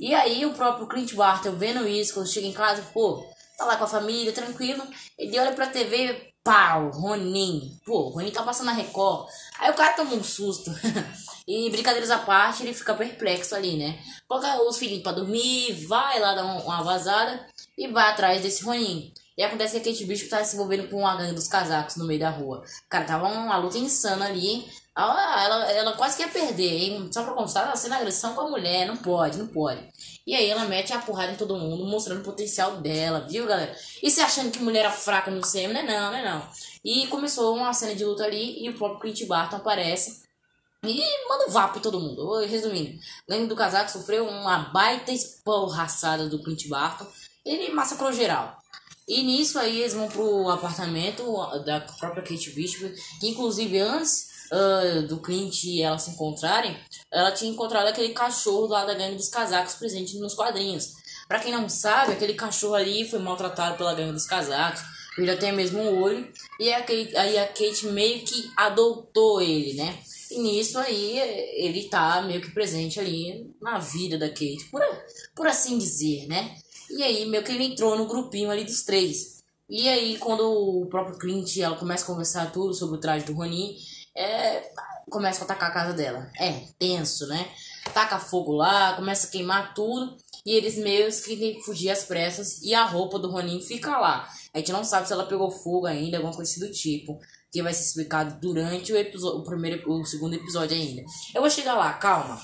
E 0.00 0.12
aí, 0.16 0.44
o 0.44 0.52
próprio 0.52 0.88
Clint 0.88 1.14
Barton, 1.14 1.52
vendo 1.52 1.86
isso, 1.86 2.14
quando 2.14 2.26
chega 2.26 2.48
em 2.48 2.52
casa, 2.52 2.82
pô, 2.92 3.24
tá 3.56 3.64
lá 3.66 3.76
com 3.76 3.84
a 3.84 3.88
família, 3.88 4.32
tranquilo, 4.32 4.82
ele 5.16 5.38
olha 5.38 5.52
pra 5.52 5.68
TV, 5.68 6.32
pau, 6.42 6.90
Ronin. 6.90 7.78
Pô, 7.86 8.08
Ronin 8.08 8.32
tá 8.32 8.42
passando 8.42 8.66
na 8.66 8.72
Record. 8.72 9.28
Aí 9.60 9.70
o 9.70 9.74
cara 9.74 9.92
toma 9.92 10.14
um 10.14 10.24
susto. 10.24 10.72
e 11.46 11.70
brincadeiras 11.70 12.10
à 12.10 12.18
parte, 12.18 12.64
ele 12.64 12.74
fica 12.74 12.94
perplexo 12.94 13.54
ali, 13.54 13.76
né? 13.76 13.96
Coloca 14.26 14.60
os 14.62 14.76
filhinhos 14.76 15.04
pra 15.04 15.12
dormir, 15.12 15.86
vai 15.86 16.18
lá 16.18 16.34
dar 16.34 16.44
uma 16.44 16.82
vazada 16.82 17.46
e 17.76 17.86
vai 17.86 18.10
atrás 18.10 18.42
desse 18.42 18.64
Ronin. 18.64 19.12
E 19.38 19.44
acontece 19.44 19.78
que 19.78 19.88
a 19.88 19.92
Kate 19.92 20.04
Bishop 20.04 20.28
tá 20.28 20.42
se 20.42 20.56
envolvendo 20.56 20.88
com 20.88 20.96
uma 20.96 21.14
gangue 21.14 21.36
dos 21.36 21.46
casacos 21.46 21.94
no 21.94 22.04
meio 22.04 22.18
da 22.18 22.28
rua. 22.28 22.64
Cara, 22.88 23.04
tava 23.04 23.28
uma 23.28 23.56
luta 23.56 23.78
insana 23.78 24.26
ali. 24.26 24.66
Ela, 24.96 25.44
ela, 25.44 25.72
ela 25.72 25.92
quase 25.92 26.16
quer 26.16 26.32
perder, 26.32 26.82
hein? 26.82 27.08
Só 27.12 27.22
pra 27.22 27.34
constar, 27.34 27.64
ela 27.64 27.76
sendo 27.76 27.94
agressão 27.94 28.34
com 28.34 28.40
a 28.40 28.50
mulher. 28.50 28.88
Não 28.88 28.96
pode, 28.96 29.38
não 29.38 29.46
pode. 29.46 29.80
E 30.26 30.34
aí 30.34 30.48
ela 30.50 30.64
mete 30.64 30.92
a 30.92 30.98
porrada 30.98 31.30
em 31.30 31.36
todo 31.36 31.56
mundo, 31.56 31.86
mostrando 31.86 32.20
o 32.20 32.24
potencial 32.24 32.78
dela, 32.78 33.28
viu, 33.30 33.46
galera? 33.46 33.72
E 34.02 34.10
se 34.10 34.20
achando 34.20 34.50
que 34.50 34.58
mulher 34.58 34.80
era 34.80 34.90
fraca 34.90 35.30
no 35.30 35.40
CM, 35.40 35.72
é 35.72 35.84
não, 35.84 36.10
não 36.10 36.18
é 36.18 36.24
não. 36.24 36.48
E 36.84 37.06
começou 37.06 37.54
uma 37.54 37.72
cena 37.72 37.94
de 37.94 38.04
luta 38.04 38.24
ali 38.24 38.64
e 38.64 38.68
o 38.68 38.76
próprio 38.76 38.98
Clint 39.02 39.24
Barton 39.28 39.56
aparece. 39.58 40.20
E 40.82 41.28
manda 41.28 41.46
um 41.46 41.50
vapo 41.52 41.78
todo 41.78 42.00
mundo. 42.00 42.44
Resumindo, 42.44 42.98
gangue 43.28 43.46
do 43.46 43.54
casaco 43.54 43.88
sofreu 43.88 44.26
uma 44.26 44.58
baita 44.72 45.12
esporraçada 45.12 46.28
do 46.28 46.42
Clint 46.42 46.66
Barton. 46.66 47.06
Ele 47.46 47.72
massacrou 47.72 48.12
geral. 48.12 48.58
E 49.08 49.22
nisso 49.22 49.58
aí 49.58 49.80
eles 49.80 49.94
vão 49.94 50.06
pro 50.06 50.50
apartamento 50.50 51.24
da 51.64 51.80
própria 51.80 52.22
Kate 52.22 52.50
Bishop, 52.50 52.94
que 53.18 53.28
inclusive 53.28 53.80
antes 53.80 54.28
uh, 54.52 55.06
do 55.06 55.18
Clint 55.20 55.64
e 55.64 55.80
ela 55.80 55.98
se 55.98 56.10
encontrarem, 56.10 56.76
ela 57.10 57.32
tinha 57.32 57.50
encontrado 57.50 57.86
aquele 57.86 58.12
cachorro 58.12 58.66
lá 58.66 58.84
da 58.84 58.92
gangue 58.92 59.16
dos 59.16 59.28
casacos 59.28 59.74
presente 59.74 60.18
nos 60.18 60.34
quadrinhos. 60.34 60.92
Para 61.26 61.40
quem 61.40 61.52
não 61.52 61.68
sabe, 61.68 62.12
aquele 62.12 62.34
cachorro 62.34 62.74
ali 62.74 63.08
foi 63.08 63.18
maltratado 63.18 63.78
pela 63.78 63.94
gangue 63.94 64.12
dos 64.12 64.26
casacos, 64.26 64.82
ele 65.16 65.34
tem 65.36 65.52
mesmo 65.52 65.80
um 65.80 66.02
olho, 66.02 66.30
e 66.60 66.72
a 66.72 66.80
Kate, 66.80 67.16
aí 67.16 67.38
a 67.38 67.46
Kate 67.46 67.86
meio 67.86 68.20
que 68.20 68.50
adotou 68.56 69.40
ele, 69.40 69.74
né? 69.74 69.98
E 70.30 70.38
nisso 70.38 70.78
aí 70.78 71.18
ele 71.56 71.88
tá 71.88 72.22
meio 72.22 72.40
que 72.40 72.50
presente 72.50 73.00
ali 73.00 73.50
na 73.60 73.78
vida 73.78 74.18
da 74.18 74.28
Kate, 74.28 74.68
por, 74.70 74.82
por 75.34 75.46
assim 75.46 75.78
dizer, 75.78 76.26
né? 76.26 76.56
E 76.90 77.02
aí, 77.02 77.26
meio 77.26 77.44
que 77.44 77.52
ele 77.52 77.64
entrou 77.64 77.96
no 77.96 78.06
grupinho 78.06 78.50
ali 78.50 78.64
dos 78.64 78.82
três. 78.82 79.38
E 79.68 79.88
aí, 79.88 80.16
quando 80.18 80.42
o 80.42 80.86
próprio 80.86 81.18
Clint 81.18 81.58
ela 81.58 81.76
começa 81.76 82.04
a 82.04 82.06
conversar 82.06 82.52
tudo 82.52 82.72
sobre 82.72 82.96
o 82.96 83.00
traje 83.00 83.26
do 83.26 83.34
Ronin, 83.34 83.76
é, 84.16 84.72
começa 85.10 85.42
a 85.42 85.44
atacar 85.44 85.70
a 85.70 85.74
casa 85.74 85.92
dela. 85.92 86.30
É, 86.38 86.64
tenso, 86.78 87.26
né? 87.26 87.50
Taca 87.92 88.18
fogo 88.18 88.52
lá, 88.52 88.94
começa 88.94 89.26
a 89.26 89.30
queimar 89.30 89.74
tudo. 89.74 90.16
E 90.46 90.52
eles 90.52 90.78
meio 90.78 91.10
que 91.10 91.36
têm 91.36 91.54
que 91.54 91.62
fugir 91.62 91.90
às 91.90 92.04
pressas. 92.04 92.62
E 92.62 92.74
a 92.74 92.84
roupa 92.84 93.18
do 93.18 93.30
Ronin 93.30 93.60
fica 93.60 93.98
lá. 93.98 94.28
A 94.54 94.58
gente 94.58 94.72
não 94.72 94.84
sabe 94.84 95.06
se 95.06 95.12
ela 95.12 95.26
pegou 95.26 95.50
fogo 95.50 95.86
ainda, 95.86 96.16
alguma 96.16 96.34
coisa 96.34 96.66
do 96.66 96.72
tipo. 96.72 97.18
Que 97.52 97.62
vai 97.62 97.74
ser 97.74 97.84
explicado 97.84 98.40
durante 98.40 98.92
o, 98.92 98.96
episódio, 98.96 99.40
o 99.40 99.44
primeiro 99.44 99.90
o 99.90 100.04
segundo 100.04 100.34
episódio 100.34 100.76
ainda. 100.76 101.02
Eu 101.34 101.40
vou 101.40 101.50
chegar 101.50 101.74
lá, 101.74 101.92
calma. 101.94 102.40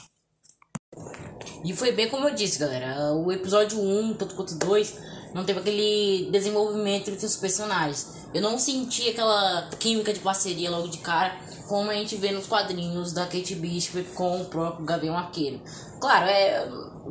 E 1.64 1.74
foi 1.74 1.92
bem 1.92 2.08
como 2.08 2.28
eu 2.28 2.34
disse, 2.34 2.58
galera. 2.58 3.12
O 3.14 3.32
episódio 3.32 3.80
1, 3.80 4.14
tanto 4.14 4.34
quanto 4.34 4.54
2, 4.56 4.98
não 5.32 5.44
teve 5.44 5.60
aquele 5.60 6.28
desenvolvimento 6.30 7.10
entre 7.10 7.26
os 7.26 7.36
personagens. 7.36 8.14
Eu 8.34 8.42
não 8.42 8.58
senti 8.58 9.08
aquela 9.08 9.68
química 9.78 10.12
de 10.12 10.20
parceria 10.20 10.70
logo 10.70 10.88
de 10.88 10.98
cara, 10.98 11.34
como 11.68 11.90
a 11.90 11.94
gente 11.94 12.16
vê 12.16 12.32
nos 12.32 12.46
quadrinhos 12.46 13.12
da 13.12 13.24
Kate 13.24 13.54
Bishop 13.54 14.02
com 14.14 14.42
o 14.42 14.44
próprio 14.44 14.84
Gavião 14.84 15.16
Arqueiro. 15.16 15.60
Claro, 16.00 16.26
é, 16.26 16.68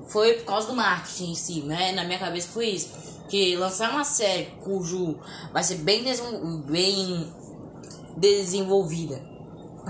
foi 0.08 0.34
por 0.34 0.46
causa 0.46 0.68
do 0.68 0.75
marketing 0.75 1.32
em 1.32 1.36
si, 1.36 1.62
né? 1.62 1.92
Na 1.94 2.04
minha 2.04 2.20
cabeça 2.20 2.50
foi 2.50 2.68
isso. 2.68 2.92
Que 3.28 3.56
lançar 3.56 3.90
uma 3.92 4.04
série 4.04 4.46
cujo 4.63 5.18
vai 5.52 5.63
ser 5.63 5.75
bem, 5.75 6.04
bem 6.66 7.34
desenvolvida 8.18 9.20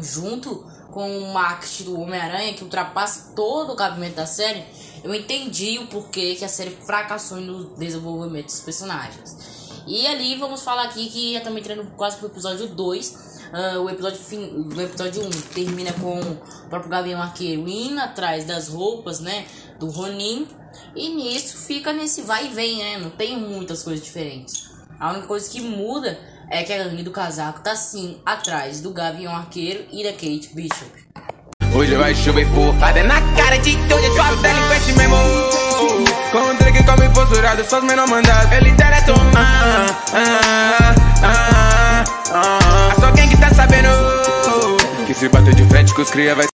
junto 0.01 0.65
com 0.93 1.17
o 1.17 1.33
marketing 1.33 1.85
do 1.85 1.99
Homem-Aranha 1.99 2.53
que 2.53 2.63
ultrapassa 2.63 3.33
todo 3.35 3.73
o 3.73 3.75
cabimento 3.75 4.15
da 4.15 4.27
série, 4.27 4.63
eu 5.03 5.13
entendi 5.13 5.79
o 5.79 5.87
porquê 5.87 6.35
que 6.35 6.45
a 6.45 6.47
série 6.47 6.69
fracassou 6.69 7.41
no 7.41 7.75
desenvolvimento 7.75 8.45
dos 8.45 8.59
personagens. 8.59 9.81
E 9.87 10.07
ali 10.07 10.35
vamos 10.37 10.61
falar 10.61 10.83
aqui 10.83 11.09
que 11.09 11.33
já 11.33 11.39
estamos 11.39 11.59
entrando 11.59 11.91
quase 11.97 12.17
pro 12.17 12.27
episódio 12.27 12.67
2. 12.67 13.09
Uh, 13.09 13.55
ah, 13.55 13.79
o 13.81 13.89
episódio 13.89 14.19
fim, 14.19 14.63
do 14.63 14.81
episódio 14.81 15.23
1 15.23 15.25
um, 15.25 15.29
termina 15.53 15.91
com 15.93 16.19
o 16.19 16.69
próprio 16.69 16.89
Gavião 16.89 17.21
Arqueiro 17.21 17.67
indo 17.67 17.99
atrás 17.99 18.45
das 18.45 18.69
roupas, 18.69 19.19
né? 19.19 19.45
Do 19.79 19.87
Ronin. 19.87 20.47
E 20.95 21.09
nisso 21.09 21.57
fica 21.57 21.91
nesse 21.91 22.21
vai 22.21 22.47
e 22.47 22.49
vem, 22.49 22.77
né? 22.77 22.97
Não 22.97 23.09
tem 23.09 23.37
muitas 23.37 23.83
coisas 23.83 24.03
diferentes. 24.03 24.69
A 24.99 25.11
única 25.11 25.27
coisa 25.27 25.49
que 25.49 25.59
muda 25.59 26.17
é 26.53 26.61
que 26.61 26.71
a 26.71 26.83
gangue 26.83 27.01
do 27.01 27.09
casaco 27.09 27.61
tá 27.61 27.75
sim 27.75 28.21
atrás 28.23 28.79
do 28.79 28.91
Gavião 28.91 29.35
Arqueiro 29.35 29.85
e 29.91 30.03
da 30.03 30.11
Kate 30.11 30.51
Bishop. 30.53 30.91
Hoje 31.75 31.95
vai 31.95 32.13
chover 32.13 32.47
porrada 32.53 33.03
na 33.03 33.19
cara 33.35 33.57
de 33.57 33.75
todo 33.89 34.05
sua 34.13 34.35
delinquente 34.35 34.93
mesmo. 34.95 35.15
Com 36.31 36.37
o 36.37 36.53
Drake 36.53 36.83
come 36.83 37.09
posturado, 37.09 37.63
só 37.65 37.79
os 37.79 37.83
menor 37.83 38.07
mandados. 38.07 38.51
Ele 38.51 38.69
direto, 38.69 39.13
ah, 39.35 39.87
ah, 40.13 40.95
ah, 41.23 42.03
ah, 42.31 42.95
Só 42.99 43.11
quem 43.13 43.27
que 43.27 43.37
tá 43.37 43.49
sabendo 43.49 43.89
que 45.07 45.13
se 45.15 45.27
bater 45.29 45.55
de 45.55 45.65
frente 45.65 45.91
com 45.95 46.03
os 46.03 46.11
cria 46.11 46.35
vai 46.35 46.45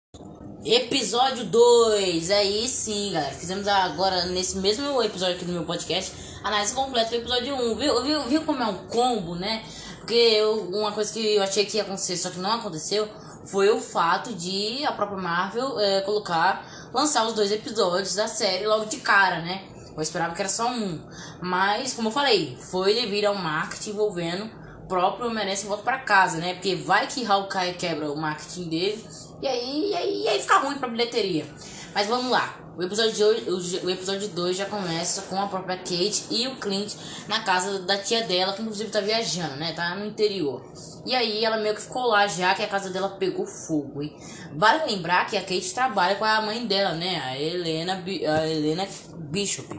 Episódio 0.65 1.43
2, 1.43 2.31
aí 2.31 2.67
sim, 2.69 3.11
galera. 3.11 3.33
Fizemos 3.33 3.67
agora, 3.67 4.25
nesse 4.27 4.57
mesmo 4.59 5.03
episódio 5.03 5.35
aqui 5.35 5.43
do 5.43 5.51
meu 5.51 5.63
podcast, 5.63 6.13
análise 6.43 6.73
completa 6.73 7.09
do 7.09 7.15
episódio 7.17 7.53
1. 7.53 7.75
Viu, 7.75 8.03
viu, 8.03 8.23
viu 8.23 8.41
como 8.43 8.63
é 8.63 8.67
um 8.67 8.75
combo, 8.87 9.35
né? 9.35 9.61
Porque 10.09 10.15
eu, 10.15 10.61
uma 10.73 10.91
coisa 10.91 11.13
que 11.13 11.35
eu 11.35 11.43
achei 11.43 11.63
que 11.67 11.77
ia 11.77 11.83
acontecer, 11.83 12.17
só 12.17 12.31
que 12.31 12.39
não 12.39 12.53
aconteceu, 12.53 13.07
foi 13.45 13.69
o 13.69 13.79
fato 13.79 14.33
de 14.33 14.83
a 14.83 14.91
própria 14.91 15.19
Marvel 15.19 15.79
é, 15.79 16.01
colocar, 16.01 16.65
lançar 16.91 17.27
os 17.27 17.33
dois 17.33 17.51
episódios 17.51 18.15
da 18.15 18.27
série 18.27 18.65
logo 18.65 18.85
de 18.85 18.97
cara, 18.97 19.39
né? 19.41 19.61
Eu 19.95 20.01
esperava 20.01 20.33
que 20.33 20.41
era 20.41 20.49
só 20.49 20.67
um. 20.67 20.99
Mas, 21.39 21.93
como 21.93 22.07
eu 22.07 22.11
falei, 22.11 22.57
foi 22.59 22.95
devido 22.95 23.25
ao 23.25 23.35
marketing 23.35 23.91
envolvendo 23.91 24.49
o 24.83 24.87
próprio 24.87 25.27
Homem-Aranha 25.27 25.55
volta 25.57 25.83
para 25.83 25.99
casa, 25.99 26.39
né? 26.39 26.55
Porque 26.55 26.75
vai 26.75 27.05
que 27.05 27.23
Hawkeye 27.23 27.75
quebra 27.75 28.11
o 28.11 28.17
marketing 28.17 28.63
dele 28.67 29.07
e 29.43 29.47
aí, 29.47 29.91
e 29.91 29.95
aí, 29.95 30.23
e 30.23 30.27
aí 30.27 30.41
fica 30.41 30.57
ruim 30.57 30.79
pra 30.79 30.87
bilheteria. 30.87 31.45
Mas 31.93 32.07
vamos 32.07 32.31
lá. 32.31 32.57
O 32.79 32.83
episódio, 32.83 33.11
de 33.11 33.23
hoje, 33.25 33.81
o 33.83 33.89
episódio 33.89 34.29
2 34.29 34.55
já 34.55 34.65
começa 34.65 35.23
com 35.23 35.35
a 35.35 35.47
própria 35.47 35.75
Kate 35.75 36.23
e 36.31 36.47
o 36.47 36.55
Clint 36.55 36.93
na 37.27 37.41
casa 37.41 37.79
da 37.79 37.97
tia 37.97 38.23
dela, 38.23 38.53
que 38.53 38.61
inclusive 38.61 38.89
tá 38.89 39.01
viajando, 39.01 39.57
né? 39.57 39.73
Tá 39.73 39.95
no 39.95 40.05
interior. 40.05 40.63
E 41.05 41.13
aí 41.13 41.43
ela 41.43 41.57
meio 41.57 41.75
que 41.75 41.81
ficou 41.81 42.03
lá 42.03 42.25
já 42.25 42.55
que 42.55 42.63
a 42.63 42.67
casa 42.69 42.89
dela 42.89 43.09
pegou 43.09 43.45
fogo, 43.45 44.01
hein? 44.01 44.15
Vale 44.55 44.89
lembrar 44.89 45.27
que 45.27 45.35
a 45.35 45.41
Kate 45.41 45.73
trabalha 45.73 46.15
com 46.15 46.23
a 46.23 46.41
mãe 46.41 46.65
dela, 46.65 46.95
né? 46.95 47.19
A 47.19 47.37
Helena, 47.37 48.01
a 48.01 48.47
Helena 48.47 48.87
Bishop. 49.29 49.77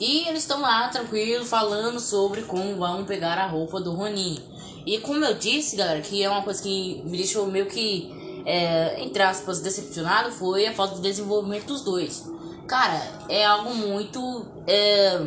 E 0.00 0.26
eles 0.26 0.40
estão 0.40 0.58
lá 0.58 0.88
tranquilo 0.88 1.44
falando 1.44 2.00
sobre 2.00 2.40
como 2.44 2.78
vão 2.78 3.04
pegar 3.04 3.36
a 3.36 3.46
roupa 3.46 3.78
do 3.78 3.92
Ronin. 3.92 4.38
E 4.86 4.96
como 5.00 5.22
eu 5.22 5.34
disse, 5.34 5.76
galera, 5.76 6.00
que 6.00 6.22
é 6.22 6.30
uma 6.30 6.40
coisa 6.40 6.62
que 6.62 7.02
me 7.04 7.18
deixou 7.18 7.46
meio 7.46 7.66
que 7.66 8.18
é, 8.50 9.00
entre 9.00 9.22
aspas, 9.22 9.60
decepcionado 9.60 10.32
foi 10.32 10.66
a 10.66 10.72
falta 10.72 10.96
de 10.96 11.02
desenvolvimento 11.02 11.66
dos 11.66 11.82
dois. 11.82 12.28
Cara, 12.66 13.00
é 13.28 13.44
algo 13.44 13.72
muito 13.74 14.44
é, 14.66 15.20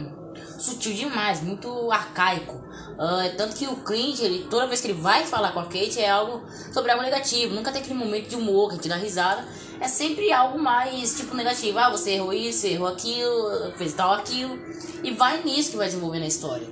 sutil 0.60 0.94
demais, 0.94 1.42
muito 1.42 1.90
arcaico. 1.90 2.62
Uh, 2.94 3.36
tanto 3.38 3.56
que 3.56 3.66
o 3.66 3.78
Clint, 3.78 4.20
ele, 4.20 4.46
toda 4.50 4.68
vez 4.68 4.82
que 4.82 4.88
ele 4.88 5.02
vai 5.02 5.26
falar 5.26 5.52
com 5.54 5.60
a 5.62 5.64
Kate, 5.64 6.00
é 6.00 6.10
algo 6.10 6.44
sobre 6.74 6.92
algo 6.92 7.02
negativo. 7.02 7.56
Nunca 7.56 7.72
tem 7.72 7.82
aquele 7.82 7.98
momento 7.98 8.28
de 8.28 8.36
humor 8.36 8.68
que 8.68 8.74
a 8.74 8.76
gente 8.76 8.90
dá 8.90 8.98
risada. 8.98 9.46
É 9.80 9.88
sempre 9.88 10.32
algo 10.32 10.60
mais, 10.60 11.16
tipo, 11.16 11.34
negativo. 11.34 11.80
Ah, 11.80 11.90
você 11.90 12.12
errou 12.12 12.34
isso, 12.34 12.68
errou 12.68 12.88
aquilo, 12.88 13.72
fez 13.78 13.94
tal 13.94 14.14
aquilo. 14.14 14.60
E 15.02 15.12
vai 15.12 15.42
nisso 15.44 15.72
que 15.72 15.78
vai 15.78 15.88
desenvolvendo 15.88 16.24
a 16.24 16.28
história. 16.28 16.68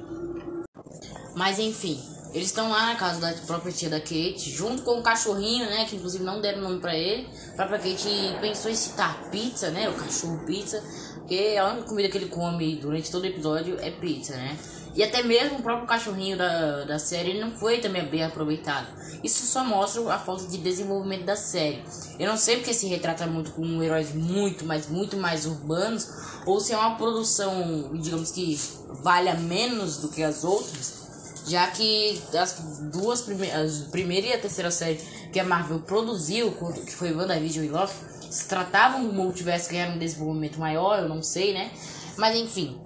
Mas 1.33 1.59
enfim, 1.59 1.99
eles 2.33 2.47
estão 2.47 2.69
lá 2.69 2.87
na 2.87 2.95
casa 2.95 3.19
da 3.19 3.33
própria 3.45 3.71
tia 3.71 3.89
da 3.89 3.99
Kate, 3.99 4.49
junto 4.49 4.83
com 4.83 4.99
o 4.99 5.03
cachorrinho, 5.03 5.65
né? 5.65 5.85
Que 5.85 5.97
inclusive 5.97 6.23
não 6.23 6.39
deram 6.39 6.61
nome 6.61 6.79
pra 6.79 6.95
ele. 6.95 7.27
A 7.53 7.65
própria 7.65 7.79
Kate 7.79 8.37
pensou 8.39 8.71
em 8.71 8.75
citar 8.75 9.29
pizza, 9.29 9.69
né? 9.69 9.89
O 9.89 9.93
cachorro 9.93 10.39
pizza. 10.45 10.81
Porque 11.15 11.57
a 11.59 11.67
única 11.67 11.87
comida 11.87 12.09
que 12.09 12.17
ele 12.17 12.27
come 12.27 12.77
durante 12.77 13.11
todo 13.11 13.23
o 13.23 13.27
episódio 13.27 13.77
é 13.79 13.91
pizza, 13.91 14.33
né? 14.35 14.57
E 14.93 15.03
até 15.03 15.23
mesmo 15.23 15.59
o 15.59 15.61
próprio 15.61 15.87
cachorrinho 15.87 16.37
da, 16.37 16.83
da 16.83 16.99
série 16.99 17.39
não 17.39 17.51
foi 17.51 17.79
também 17.79 18.05
bem 18.05 18.23
aproveitado. 18.23 18.87
Isso 19.23 19.45
só 19.45 19.63
mostra 19.63 20.13
a 20.13 20.17
falta 20.17 20.47
de 20.47 20.57
desenvolvimento 20.57 21.23
da 21.23 21.35
série. 21.35 21.83
Eu 22.19 22.29
não 22.29 22.37
sei 22.37 22.57
porque 22.57 22.73
se 22.73 22.87
retrata 22.87 23.25
muito 23.27 23.51
com 23.51 23.81
heróis 23.81 24.13
muito, 24.13 24.65
mas 24.65 24.87
muito 24.87 25.15
mais 25.15 25.45
urbanos, 25.45 26.09
ou 26.45 26.59
se 26.59 26.73
é 26.73 26.77
uma 26.77 26.95
produção, 26.95 27.91
digamos 27.93 28.31
que 28.31 28.59
valha 29.01 29.35
menos 29.35 29.97
do 29.97 30.09
que 30.09 30.23
as 30.23 30.43
outras, 30.43 31.00
já 31.47 31.67
que 31.67 32.21
as 32.37 32.53
duas 32.91 33.21
primeiras, 33.21 33.87
a 33.87 33.89
primeira 33.89 34.27
e 34.27 34.33
a 34.33 34.39
terceira 34.39 34.71
série 34.71 34.99
que 35.31 35.39
a 35.39 35.43
Marvel 35.43 35.79
produziu, 35.79 36.51
que 36.85 36.93
foi 36.93 37.13
WandaVision 37.13 37.65
e 37.65 37.69
Loki, 37.69 37.93
se 38.29 38.47
tratavam 38.47 39.05
do 39.05 39.13
multiverso 39.13 39.69
que 39.69 39.75
era 39.75 39.91
um 39.91 39.97
desenvolvimento 39.97 40.59
maior, 40.59 40.99
eu 40.99 41.09
não 41.09 41.21
sei, 41.21 41.53
né? 41.53 41.71
Mas 42.17 42.35
enfim, 42.35 42.79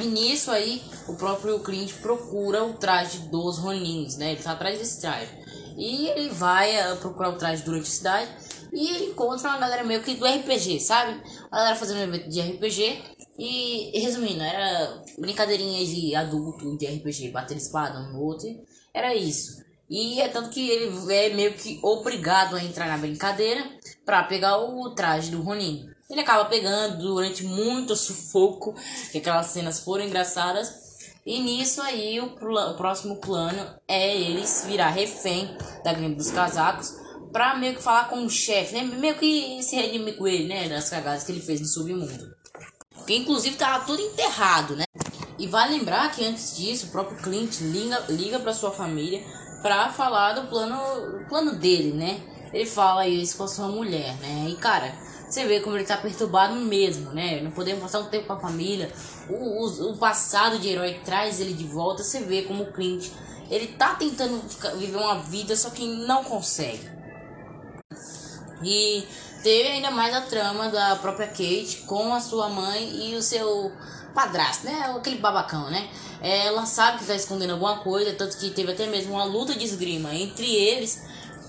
e 0.00 0.06
nisso 0.06 0.50
aí, 0.50 0.82
o 1.06 1.14
próprio 1.14 1.60
Clint 1.60 1.92
procura 2.00 2.64
o 2.64 2.74
traje 2.74 3.18
dos 3.28 3.58
Ronins, 3.58 4.16
né? 4.16 4.32
Ele 4.32 4.42
tá 4.42 4.52
atrás 4.52 4.78
desse 4.78 5.00
traje. 5.00 5.30
E 5.76 6.08
ele 6.08 6.30
vai 6.30 6.92
uh, 6.92 6.96
procurar 6.96 7.30
o 7.30 7.36
traje 7.36 7.62
durante 7.62 7.84
a 7.84 7.90
cidade 7.90 8.30
e 8.72 8.88
ele 8.88 9.04
encontra 9.06 9.50
uma 9.50 9.58
galera 9.58 9.84
meio 9.84 10.02
que 10.02 10.14
do 10.14 10.26
RPG, 10.26 10.80
sabe? 10.80 11.20
A 11.50 11.56
galera 11.58 11.76
fazendo 11.76 11.98
um 11.98 12.02
evento 12.02 12.28
de 12.28 12.40
RPG. 12.40 13.02
E, 13.38 13.98
resumindo, 13.98 14.42
era 14.42 15.02
brincadeirinha 15.18 15.84
de 15.86 16.14
adulto 16.14 16.76
de 16.76 16.86
RPG, 16.86 17.30
bater 17.30 17.56
espada 17.56 17.98
um 17.98 18.12
no 18.12 18.22
outro. 18.22 18.48
Era 18.92 19.14
isso. 19.14 19.62
E 19.88 20.20
é 20.20 20.28
tanto 20.28 20.50
que 20.50 20.70
ele 20.70 21.14
é 21.14 21.34
meio 21.34 21.54
que 21.54 21.78
obrigado 21.82 22.56
a 22.56 22.64
entrar 22.64 22.88
na 22.88 22.96
brincadeira 22.96 23.62
para 24.04 24.22
pegar 24.22 24.58
o 24.58 24.90
traje 24.90 25.30
do 25.30 25.42
Ronin. 25.42 25.86
Ele 26.08 26.20
acaba 26.20 26.44
pegando 26.46 26.98
durante 26.98 27.44
muito 27.44 27.96
sufoco, 27.96 28.74
que 29.10 29.18
aquelas 29.18 29.46
cenas 29.46 29.80
foram 29.80 30.04
engraçadas. 30.04 30.82
E 31.24 31.40
nisso 31.40 31.80
aí 31.80 32.20
o, 32.20 32.26
o 32.26 32.74
próximo 32.74 33.16
plano 33.16 33.74
é 33.86 34.16
eles 34.16 34.64
virar 34.66 34.90
refém 34.90 35.56
da 35.84 35.92
gangue 35.92 36.16
dos 36.16 36.30
casacos 36.30 36.94
pra 37.32 37.56
meio 37.56 37.74
que 37.74 37.82
falar 37.82 38.08
com 38.08 38.24
o 38.24 38.30
chefe, 38.30 38.74
né? 38.74 38.82
Meio 38.82 39.16
que 39.16 39.62
se 39.62 39.76
redimir 39.76 40.16
com 40.16 40.28
ele, 40.28 40.48
né? 40.48 40.68
Das 40.68 40.90
cagadas 40.90 41.24
que 41.24 41.32
ele 41.32 41.40
fez 41.40 41.60
no 41.60 41.66
submundo. 41.66 42.41
Que 43.06 43.16
inclusive 43.16 43.56
tava 43.56 43.84
tudo 43.84 44.00
enterrado, 44.00 44.76
né? 44.76 44.84
E 45.38 45.46
vale 45.46 45.76
lembrar 45.76 46.10
que 46.12 46.24
antes 46.24 46.56
disso, 46.56 46.86
o 46.86 46.90
próprio 46.90 47.18
Clint 47.18 47.60
liga, 47.60 48.04
liga 48.08 48.38
pra 48.38 48.54
sua 48.54 48.70
família 48.70 49.22
pra 49.60 49.88
falar 49.88 50.34
do 50.34 50.48
plano, 50.48 51.24
plano 51.28 51.54
dele, 51.56 51.92
né? 51.92 52.20
Ele 52.52 52.66
fala 52.66 53.08
isso 53.08 53.36
com 53.36 53.44
a 53.44 53.48
sua 53.48 53.68
mulher, 53.68 54.14
né? 54.18 54.46
E 54.48 54.56
cara, 54.56 54.94
você 55.28 55.44
vê 55.46 55.60
como 55.60 55.76
ele 55.76 55.84
tá 55.84 55.96
perturbado 55.96 56.54
mesmo, 56.54 57.10
né? 57.12 57.40
Não 57.40 57.50
podemos 57.50 57.82
passar 57.82 58.00
um 58.00 58.10
tempo 58.10 58.26
com 58.26 58.34
a 58.34 58.40
família. 58.40 58.92
O, 59.30 59.64
o, 59.64 59.92
o 59.92 59.96
passado 59.96 60.58
de 60.58 60.68
herói 60.68 61.00
traz 61.04 61.40
ele 61.40 61.54
de 61.54 61.64
volta. 61.64 62.04
Você 62.04 62.20
vê 62.20 62.42
como 62.42 62.64
o 62.64 62.72
Clint 62.72 63.08
ele 63.50 63.68
tá 63.68 63.94
tentando 63.94 64.42
viver 64.78 64.96
uma 64.96 65.20
vida, 65.20 65.56
só 65.56 65.70
que 65.70 65.86
não 65.86 66.24
consegue. 66.24 66.90
E 68.62 69.04
teve 69.42 69.68
ainda 69.68 69.90
mais 69.90 70.14
a 70.14 70.20
trama 70.22 70.68
da 70.68 70.96
própria 70.96 71.28
Kate 71.28 71.84
com 71.86 72.14
a 72.14 72.20
sua 72.20 72.48
mãe 72.48 73.10
e 73.10 73.16
o 73.16 73.22
seu 73.22 73.72
padrasto, 74.14 74.66
né? 74.66 74.94
Aquele 74.96 75.18
babacão, 75.18 75.70
né? 75.70 75.88
Ela 76.20 76.64
sabe 76.66 76.98
que 76.98 77.04
tá 77.04 77.14
escondendo 77.14 77.52
alguma 77.52 77.78
coisa, 77.78 78.12
tanto 78.12 78.36
que 78.36 78.50
teve 78.50 78.72
até 78.72 78.86
mesmo 78.86 79.14
uma 79.14 79.24
luta 79.24 79.54
de 79.54 79.64
esgrima 79.64 80.14
entre 80.14 80.46
eles, 80.46 81.02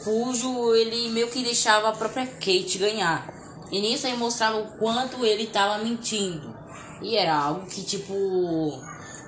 cujo 0.04 0.74
ele 0.76 1.10
meio 1.10 1.30
que 1.30 1.44
deixava 1.44 1.90
a 1.90 1.92
própria 1.92 2.26
Kate 2.26 2.78
ganhar. 2.78 3.32
E 3.72 3.80
nisso 3.80 4.08
aí 4.08 4.16
mostrava 4.18 4.58
o 4.58 4.68
quanto 4.78 5.26
ele 5.26 5.48
tava 5.48 5.84
mentindo. 5.84 6.54
E 7.02 7.16
era 7.16 7.36
algo 7.36 7.66
que, 7.68 7.84
tipo. 7.84 8.82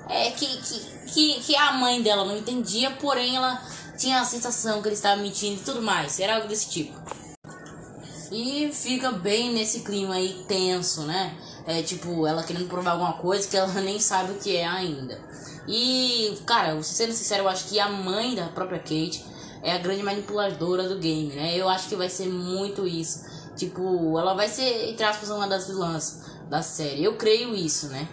É 0.08 0.30
que, 0.30 0.46
que, 0.46 0.80
que, 1.12 1.40
que 1.40 1.56
a 1.56 1.72
mãe 1.72 2.00
dela 2.00 2.24
não 2.24 2.36
entendia, 2.36 2.92
porém 2.92 3.36
ela 3.36 3.60
tinha 3.98 4.20
a 4.20 4.24
sensação 4.24 4.80
que 4.80 4.88
ele 4.88 4.94
estava 4.94 5.20
mentindo 5.20 5.60
e 5.60 5.64
tudo 5.64 5.82
mais. 5.82 6.20
Era 6.20 6.36
algo 6.36 6.48
desse 6.48 6.70
tipo. 6.70 6.94
E 8.30 8.70
fica 8.72 9.12
bem 9.12 9.52
nesse 9.52 9.80
clima 9.80 10.14
aí 10.14 10.44
tenso, 10.48 11.02
né? 11.02 11.36
É 11.66 11.82
tipo, 11.82 12.26
ela 12.26 12.42
querendo 12.42 12.68
provar 12.68 12.92
alguma 12.92 13.14
coisa 13.14 13.48
que 13.48 13.56
ela 13.56 13.68
nem 13.80 13.98
sabe 13.98 14.32
o 14.32 14.36
que 14.36 14.56
é 14.56 14.66
ainda. 14.66 15.18
E, 15.68 16.38
cara, 16.46 16.80
sendo 16.82 17.12
sincero, 17.12 17.44
eu 17.44 17.48
acho 17.48 17.68
que 17.68 17.80
a 17.80 17.88
mãe 17.88 18.34
da 18.34 18.46
própria 18.48 18.78
Kate 18.78 19.24
é 19.62 19.72
a 19.72 19.78
grande 19.78 20.02
manipuladora 20.02 20.88
do 20.88 20.98
game, 20.98 21.34
né? 21.34 21.56
Eu 21.56 21.68
acho 21.68 21.88
que 21.88 21.96
vai 21.96 22.08
ser 22.08 22.28
muito 22.28 22.86
isso. 22.86 23.24
Tipo, 23.56 24.18
ela 24.18 24.34
vai 24.34 24.48
ser, 24.48 24.90
entre 24.90 25.04
aspas, 25.04 25.30
uma 25.30 25.48
das 25.48 25.66
vilãs 25.66 26.22
da 26.48 26.62
série. 26.62 27.02
Eu 27.02 27.16
creio 27.16 27.54
isso, 27.54 27.88
né? 27.88 28.08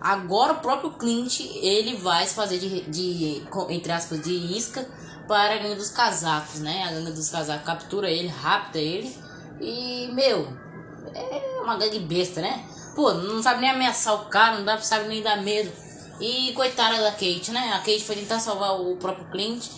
Agora 0.00 0.54
o 0.54 0.60
próprio 0.60 0.92
Clint, 0.92 1.40
ele 1.40 1.96
vai 1.96 2.26
se 2.26 2.34
fazer 2.34 2.58
de, 2.58 2.80
de 2.82 3.42
entre 3.68 3.92
aspas, 3.92 4.20
de 4.20 4.32
isca 4.32 4.88
para 5.30 5.54
a 5.54 5.58
gangue 5.58 5.76
dos 5.76 5.90
casacos, 5.90 6.58
né? 6.58 6.82
A 6.88 6.90
gangue 6.90 7.12
dos 7.12 7.30
casacos 7.30 7.64
captura 7.64 8.10
ele, 8.10 8.26
rapta 8.26 8.78
ele. 8.78 9.16
E, 9.60 10.10
meu, 10.12 10.48
é 11.14 11.60
uma 11.62 11.76
gangue 11.76 12.00
besta, 12.00 12.40
né? 12.40 12.64
Pô, 12.96 13.14
não 13.14 13.40
sabe 13.40 13.60
nem 13.60 13.70
ameaçar 13.70 14.12
o 14.14 14.24
cara, 14.24 14.56
não 14.56 14.64
dá, 14.64 14.76
sabe 14.78 15.06
nem 15.06 15.22
dar 15.22 15.40
medo. 15.40 15.70
E 16.20 16.52
coitada 16.54 17.00
da 17.00 17.12
Kate, 17.12 17.52
né? 17.52 17.70
A 17.74 17.78
Kate 17.78 18.02
foi 18.02 18.16
tentar 18.16 18.40
salvar 18.40 18.80
o 18.80 18.96
próprio 18.96 19.30
Clint 19.30 19.68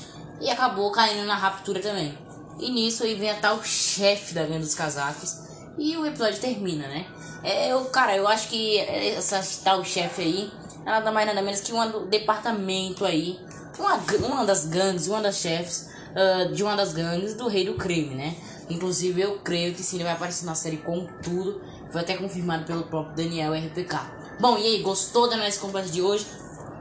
e 0.41 0.49
acabou 0.49 0.91
caindo 0.91 1.27
na 1.27 1.37
raptura 1.37 1.81
também. 1.81 2.17
E 2.59 2.71
nisso 2.71 3.03
aí 3.03 3.15
vem 3.15 3.31
a 3.31 3.35
tal 3.35 3.63
chefe 3.63 4.33
da 4.33 4.45
gangue 4.45 4.61
dos 4.61 4.75
casacos. 4.75 5.37
E 5.77 5.95
o 5.99 6.07
episódio 6.07 6.41
termina, 6.41 6.89
né? 6.89 7.05
É, 7.45 7.71
eu, 7.71 7.85
cara, 7.87 8.17
eu 8.17 8.27
acho 8.27 8.49
que 8.49 8.79
essa 8.79 9.43
tal 9.63 9.85
chefe 9.85 10.23
aí, 10.23 10.51
ela 10.87 11.01
nada 11.01 11.13
mais 11.13 11.27
nada 11.27 11.43
menos 11.43 11.61
que 11.61 11.75
um 11.75 12.07
departamento 12.07 13.05
aí. 13.05 13.39
Uma, 13.79 13.97
uma 14.27 14.45
das 14.45 14.67
gangues, 14.67 15.07
uma 15.07 15.21
das 15.21 15.37
chefes 15.37 15.89
uh, 16.13 16.53
de 16.53 16.63
uma 16.63 16.77
das 16.77 16.93
gangues 16.93 17.35
do 17.35 17.49
Rei 17.49 17.65
do 17.65 17.75
Crime, 17.75 18.15
né? 18.15 18.35
Inclusive 18.69 19.21
eu 19.21 19.39
creio 19.39 19.75
que 19.75 19.83
sim, 19.83 19.97
ele 19.97 20.05
vai 20.05 20.13
aparecer 20.13 20.47
na 20.47 20.55
série 20.55 20.79
com 20.79 21.07
tudo. 21.23 21.61
Foi 21.91 22.01
até 22.01 22.15
confirmado 22.15 22.65
pelo 22.65 22.85
próprio 22.85 23.17
Daniel 23.17 23.53
RPK. 23.53 23.99
Bom, 24.41 24.57
e 24.57 24.65
aí, 24.65 24.83
gostou 24.83 25.29
da 25.29 25.37
nossa 25.37 25.61
conversa 25.61 25.91
de 25.91 26.01
hoje? 26.01 26.27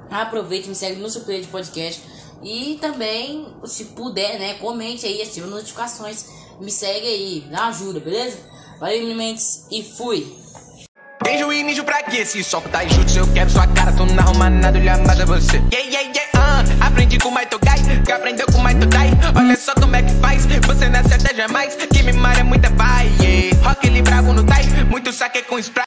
Aproveite 0.10 0.68
me 0.68 0.76
segue 0.76 1.00
no 1.00 1.10
seu 1.10 1.22
player 1.22 1.42
de 1.42 1.48
podcast 1.48 2.02
e 2.44 2.78
também, 2.82 3.54
se 3.66 3.86
puder, 3.86 4.40
né, 4.40 4.56
comente 4.56 5.06
aí, 5.06 5.22
ative 5.22 5.46
as 5.46 5.52
notificações, 5.52 6.26
me 6.60 6.72
segue 6.72 7.06
aí, 7.06 7.48
dá 7.52 7.68
ajuda, 7.68 8.00
beleza? 8.00 8.38
Valeu, 8.80 9.16
Mentes, 9.16 9.68
e 9.70 9.84
fui! 9.84 10.36
Tem 11.24 11.64
ninja 11.64 11.84
pra 11.84 12.02
quê? 12.02 12.26
Se 12.26 12.44
só 12.44 12.60
tá 12.60 12.84
junto, 12.88 13.16
eu 13.16 13.32
quero 13.32 13.50
sua 13.50 13.68
cara, 13.68 13.92
tu 13.94 14.06
não 14.08 14.24
arruma 14.24 14.50
nada, 14.50 14.80
olha 14.80 14.98
mais 14.98 15.20
a 15.20 15.26
você. 15.26 15.58
Yeah, 15.72 15.78
yeah, 15.78 16.02
yeah, 16.02 16.41
aprendi 16.80 17.17
com 17.17 17.30
o 17.30 17.32
Maito 17.32 17.60
que 18.06 18.12
aprendeu 18.12 18.45
com 18.47 18.60
o 18.60 18.63
Maito 18.63 18.86
Dai. 18.86 19.10
Olha 19.36 19.56
só 19.56 19.74
como 19.76 19.95
é 19.95 20.02
que 20.02 20.13
faz, 20.15 20.45
você 20.45 20.89
não 20.89 21.00
acerta 21.00 21.36
jamais, 21.36 21.76
que 21.76 22.04
me 22.04 22.13
mara 22.13 22.39
é 22.39 22.43
muita 22.43 22.69
vai, 22.71 23.12
yeah. 23.21 23.58
Rock 23.67 23.88
ele 23.88 24.02
bravo 24.02 24.34
no 24.34 24.43
tai, 24.43 24.65
muito 24.89 25.12
saque 25.12 25.41
com 25.43 25.58
spray. 25.60 25.80